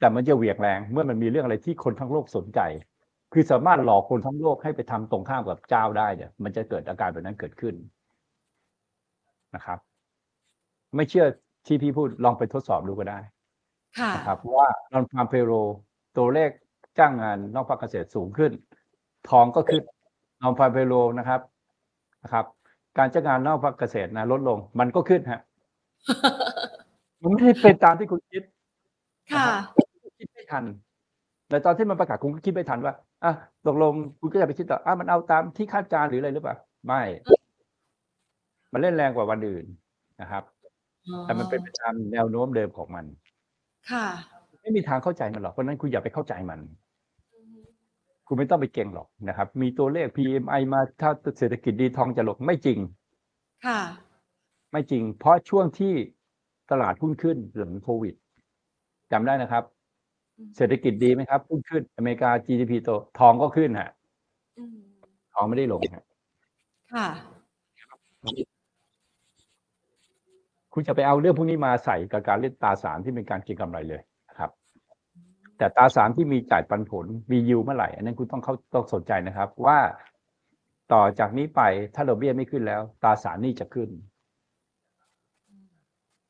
[0.00, 2.60] แต่มันจะเหวี่ยงแรง เมื่อมันมีเรื่องอะไรที่คนทั้งโลกสนใจ
[3.32, 7.74] คือสามารถหลอกคนทั้งโลกให้ไปทำตรงข้ามกับเจ้าได้เนี่ย มันจะเกิดอาการแบบนั้นเกิดขึ้น
[9.54, 9.78] นะครับ
[10.96, 11.26] ไม่เชื่อ
[11.66, 13.18] ที่พี่พูดลองไปทดสอบดูก็ได้
[13.98, 15.52] ค่ะนะครับว่านอนฟาร์มเพโร
[16.16, 16.50] ตัวเลข
[16.98, 18.52] จ้างงานนอกภาคเกษตรสูงขึ้น
[19.30, 19.82] ทองก็ขึ้น
[20.42, 21.40] นอนฟาร์มเพโรนะครับ
[22.24, 22.44] นะครับ
[22.98, 25.40] การจ้างงานนอกภาคเกษตรนะลดลง มันก็ขึ้นฮะ
[27.22, 28.42] มันไม่ได้เป็นตามที่คุณคิด
[29.34, 29.46] ค่ะ
[30.18, 30.64] คิดไม่ทัน
[31.48, 32.94] แต่ตอนที่มันประกาศคุณก็คิดไม่ทันว่า
[33.24, 33.32] อะ
[33.66, 37.02] ตกลงคุณก็จะไปคิดต่ออะมันเอาตามที่คาดการณ์หรืออะไรหรือเปล่าไม่
[38.72, 39.64] มันเล่นแรงกว่าวันอื่น
[40.20, 40.42] นะครับ
[41.22, 43.04] แต่มันเป็นไปตามแนวโน้มเดิมของมัน
[43.90, 44.06] ค่ะ
[44.62, 46.60] ไม่มีทางเข้าใจมันหรอกเพราะฉะนั้นคุณอย่าไปเข้าใจมัน
[48.26, 52.78] คุณไม่ต้องไปเก่งหรอกนะครับ มีตัวเลข PMI มาถ้าเศรษฐกิจดีทองจะลงไม่จริง
[53.66, 53.80] ค่ะ
[54.74, 55.94] ไม่จริง เพราะช่วงที่
[56.70, 58.14] ตลาดหุ้นขึ้นหลังโควิด
[59.12, 59.64] จำได้นะครับ
[60.56, 63.90] เศรษฐกิจดีไหมครับหุ้นขึ้น อเมริกา GDP โตทองก็ขึ้นฮะ
[64.58, 64.76] อืม
[65.34, 66.04] ทองไม่ได้ลงฮะ
[66.94, 67.08] ค่ะ
[70.72, 74.50] คุณจะไปเอาเรื่องพวกนี้มาใส่กับการเล่นตราสารที่เป็นการเก็งกำไรเลยนะครับ
[75.58, 79.78] แต่ตราสารที่มีจ่ายปันผลมียิวเมื่อไหร่ อันนั้นคุณต้องเข้าต้องสนใจนะครับ ว่า
[80.92, 81.60] ต่อจากนี้ไป
[81.94, 84.13] ถ้าดอกเบี้ยไม่ขึ้นแล้วตราสารนี่จะขึ้นเพ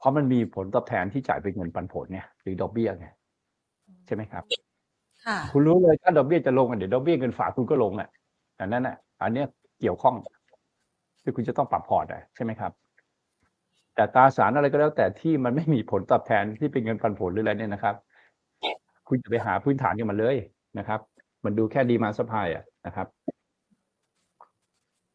[0.05, 3.07] ราะมันมีผลตอบแทนที่จ่ายเป็นเงินปันผลเนี่ยหรือดอกเบี้ยไง
[4.07, 4.45] ใช่ไหมครับ
[5.25, 8.09] ค่ะคุณรู้เลยถ้าดอกเบี้ยจะลงอะเดี๋ยวดอกเบี้ยเงินฝากคุณก็ลงอะ
[8.61, 9.47] อันนั้นอะ อันเนี้ย
[9.81, 10.15] เกี่ยวข้อง
[11.23, 12.73] ที่คุณจะต้องปรับพอร์ตอะใช่ไหมครับ
[13.95, 17.95] แต่ตราสารอะไรก็แล้วแต่ที่มันไม่มีผลตอบแทนที่เป็นเงินปันผลหรืออะไรเนี่ยนะครับ
[19.09, 20.37] คุณจะไปหาพื้นฐานกันมาเลย
[20.79, 21.01] นะครับ
[21.45, 23.07] มันดูแค่ดีมาสปายอะนะครับ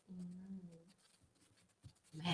[0.10, 0.16] อื
[0.54, 0.60] ม
[2.16, 2.34] แหม่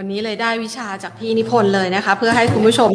[0.00, 2.88] วันนี้เลยได้วิชาจากพี่นิพนธ์เลยนะคะ เพื่อให้คุณผู้ชม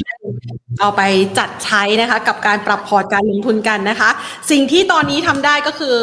[0.79, 1.01] เอาไป
[1.39, 4.09] จัดใช้นะคะ กับการปรับพอร์ตการลงทุนกันนะคะ
[4.51, 5.97] สิ่งที่ตอนนี้ทำได้ก็คือ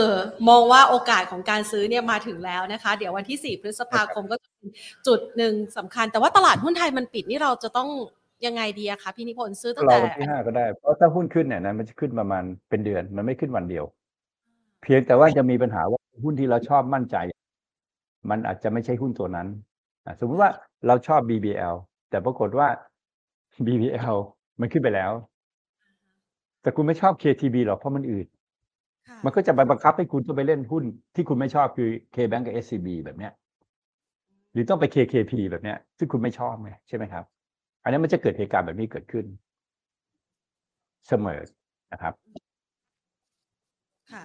[0.49, 4.69] มองว่าโอกาสของการซื้อเนี่ยมาถึงแล้วนะคะ เดี๋ยววันที่ 4 พฤษภาคมก็จะเป็น
[5.07, 7.89] จุดหนึ่งสำคัญ แต่ว่าตลาดหุ้นไทยมันปิดนี่เราจะต้อง
[8.47, 13.85] ยังไงดีอะคะพี่นิพนธ์ซื้อตั้งแต่วันที่ห้าก็ได้ เพราะถ้าหุ้นขึ้นเนี่ยนะมันจะขึ้นประมาณเป็นเดือนมันไม่ขึ้นวันเดียว
[14.83, 17.17] เพียงแต่ว่าจะมีปัญหาว่าหุ้นที่เราชอบมั่นใจ
[18.31, 19.49] มันอาจจะไม่ใช่หุ้นตัวนั้น
[20.21, 20.51] สมมติว่า
[20.87, 21.77] เราชอบ BBL
[22.11, 22.69] แต่ปรากฏว่า
[23.67, 24.17] BBL
[24.61, 25.13] มันขึ้นไปแล้ว
[26.63, 28.27] แต่คุณไม่ชอบ KTB หรอกเพราะมันอืด
[29.09, 30.85] ค่ะมันก็จะไปบังคับให้คุณต้องไปเล่นหุ้น
[31.15, 33.33] ที่คุณไม่ชอบคือ KBank กับ SCB แบบเนี้ย
[34.53, 37.25] หรือต้องไป KKP แบบเนี้ย ซึ่งคุณไม่ชอบไงใช่ไหมครับ
[37.83, 39.25] อันนี้มันจะเกิดเหตุการณ์แบบนี้เกิดขึ้น
[41.09, 41.41] เสมอ
[41.93, 42.15] นะครับ
[44.13, 44.25] ค่ะ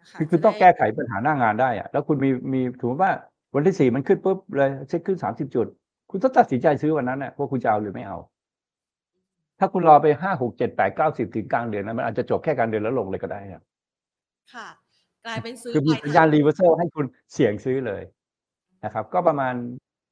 [0.00, 3.12] นะคะคือคุณจะต้องได้แก้ไขปัญหาหน้างานได้อะแล้วคุณมีมีถือว่า
[3.54, 5.66] วันที่สี่มันขึ้นปุ๊บเลยเซ็ตขึ้นสามสิบจุด
[6.10, 8.18] คุณต้องตัดสินใจซื้อวันนั้นน่ะว่าคุณจะเอาหรือไม่เอา
[9.58, 13.62] ถ้าคุณรอไปห้าหกเจ็ดแปดเก้าสิบถึงกลางเดือนนะมันอาจจะจบแค่กลางเดือนแล้วลงเลยก็ได้อะ
[14.54, 14.68] ค่ะ
[15.26, 18.02] กลายเป็นซื้อคือปมีลายสัญทาญางณรีเวอร์ซลให้คุณเสี่ยงซื้อเลย
[18.84, 19.54] นะครับ ก็ประมาณ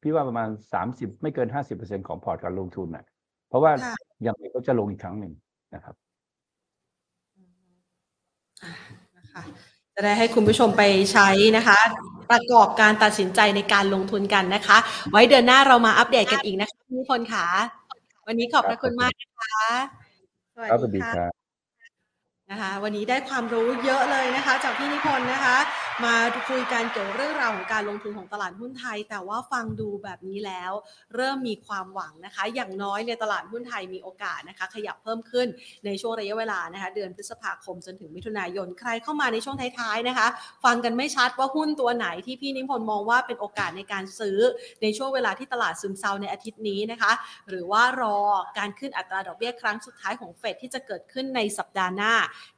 [0.03, 3.05] พี่ว่าประมาณสามสิบไม่เกินห้าสิบเปอร์เซ็นต์ของพอร์ตการลงทุนน่ะ
[3.49, 3.95] เพราะว่าค่ะ
[4.27, 5.33] ยังไงก็จะลงอีกครั้งหนึ่ง
[5.75, 5.95] นะครับ
[8.63, 8.73] อ่า
[9.17, 9.43] นะคะ
[10.01, 10.83] จะได้ให้คุณผู้ชมไป
[11.13, 11.79] ใช้นะคะ
[12.31, 14.79] ประกอบการตัดสินใจในการลงทุนกันนะคะ
[15.11, 17.47] ไว้เดือนหน้าเรามาอัปเดตกันอีกนะคะทุกคนค่ะ
[18.27, 19.65] วันนี้ขอบพระคุณมากนะคะ
[20.55, 21.48] สวัสครับสวัสดีค่ะ
[22.51, 25.57] นะคะวันนี้ได้ความรู้เยอะเลยนะคะ จากพี่นิพนธ์นะคะ
[26.05, 26.17] มา
[26.49, 30.73] คุยกันเกี่ยวเรื่องราวของการลงทุนของตลาดหุ้นไทย แต่ว่าฟังดูแบบนี้แล้ว
[31.15, 35.49] เริ่มมีความหวังนะคะ อย่างน้อยในยตลาดหุ้นไทยมีโอกาสนะคะ ขยับเพิ่มขึ้น
[35.85, 40.29] ในช่วงระยะเวลานะคะ เดือนพฤษภาคมจนถึงมิถุนายนใครเข้ามาในช่วงท้ายๆนะคะ
[40.65, 44.39] ฟังกันไม่ชัดว่าหุ้นตัวไหนที่พี่นิพนธ์มองว่าเป็นโอกาสในการซื้อ
[44.83, 47.13] ในช่วงเวลาที่ตลาดซึมเซาในอาทิตย์นี้นะคะ
[47.49, 48.19] หรือว่ารอ
[48.59, 52.15] การขึ้นอัตราดอกเบี้ยครั้งสุดท้ายของเฟดที่จะเกิดขึ้นในสัปดาห์หน้า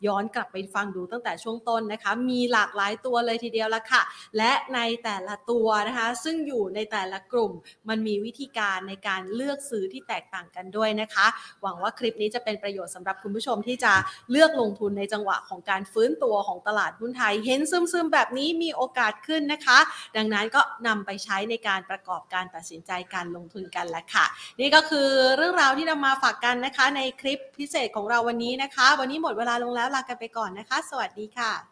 [0.07, 4.03] ย้อนกลับไปฟังดูตั้งแต่ช่วงต้นนะคะ มีหลากหลายตัวเลยทีเดียวละค่ะ
[4.39, 7.53] และในแต่ละตัวนะคะ ซึ่งอยู่ในแต่ละกลุ่ม
[7.89, 11.27] มันมีวิธีการในการเลือกซื้อที่แตกต่างกันด้วยนะคะ
[11.63, 13.93] หวังว่าคลิปนี้จะเป็นประโยชน์สำหรับคุณผู้ชมที่จะ
[14.31, 19.79] เลือกลงทุนในจังหวะของการฟื้นตัวของตลาดหุ้นไทย เห็นซึมๆแบบนี้มีโอกาสขึ้นนะคะ
[20.17, 24.25] ดังนั้นก็นำไปใช้ในการประกอบการตัดสินใจการลงทุนกันแหละค่ะ
[24.61, 31.70] นี่ก็คือเรื่องราวที่นำมาฝากกันนะคะ ในคลิปพิเศษของเราวันนี้นะคะ วันนี้หมดเวลาลงแล้วลากันไปก่อนนะคะ สวัสดีค่ะ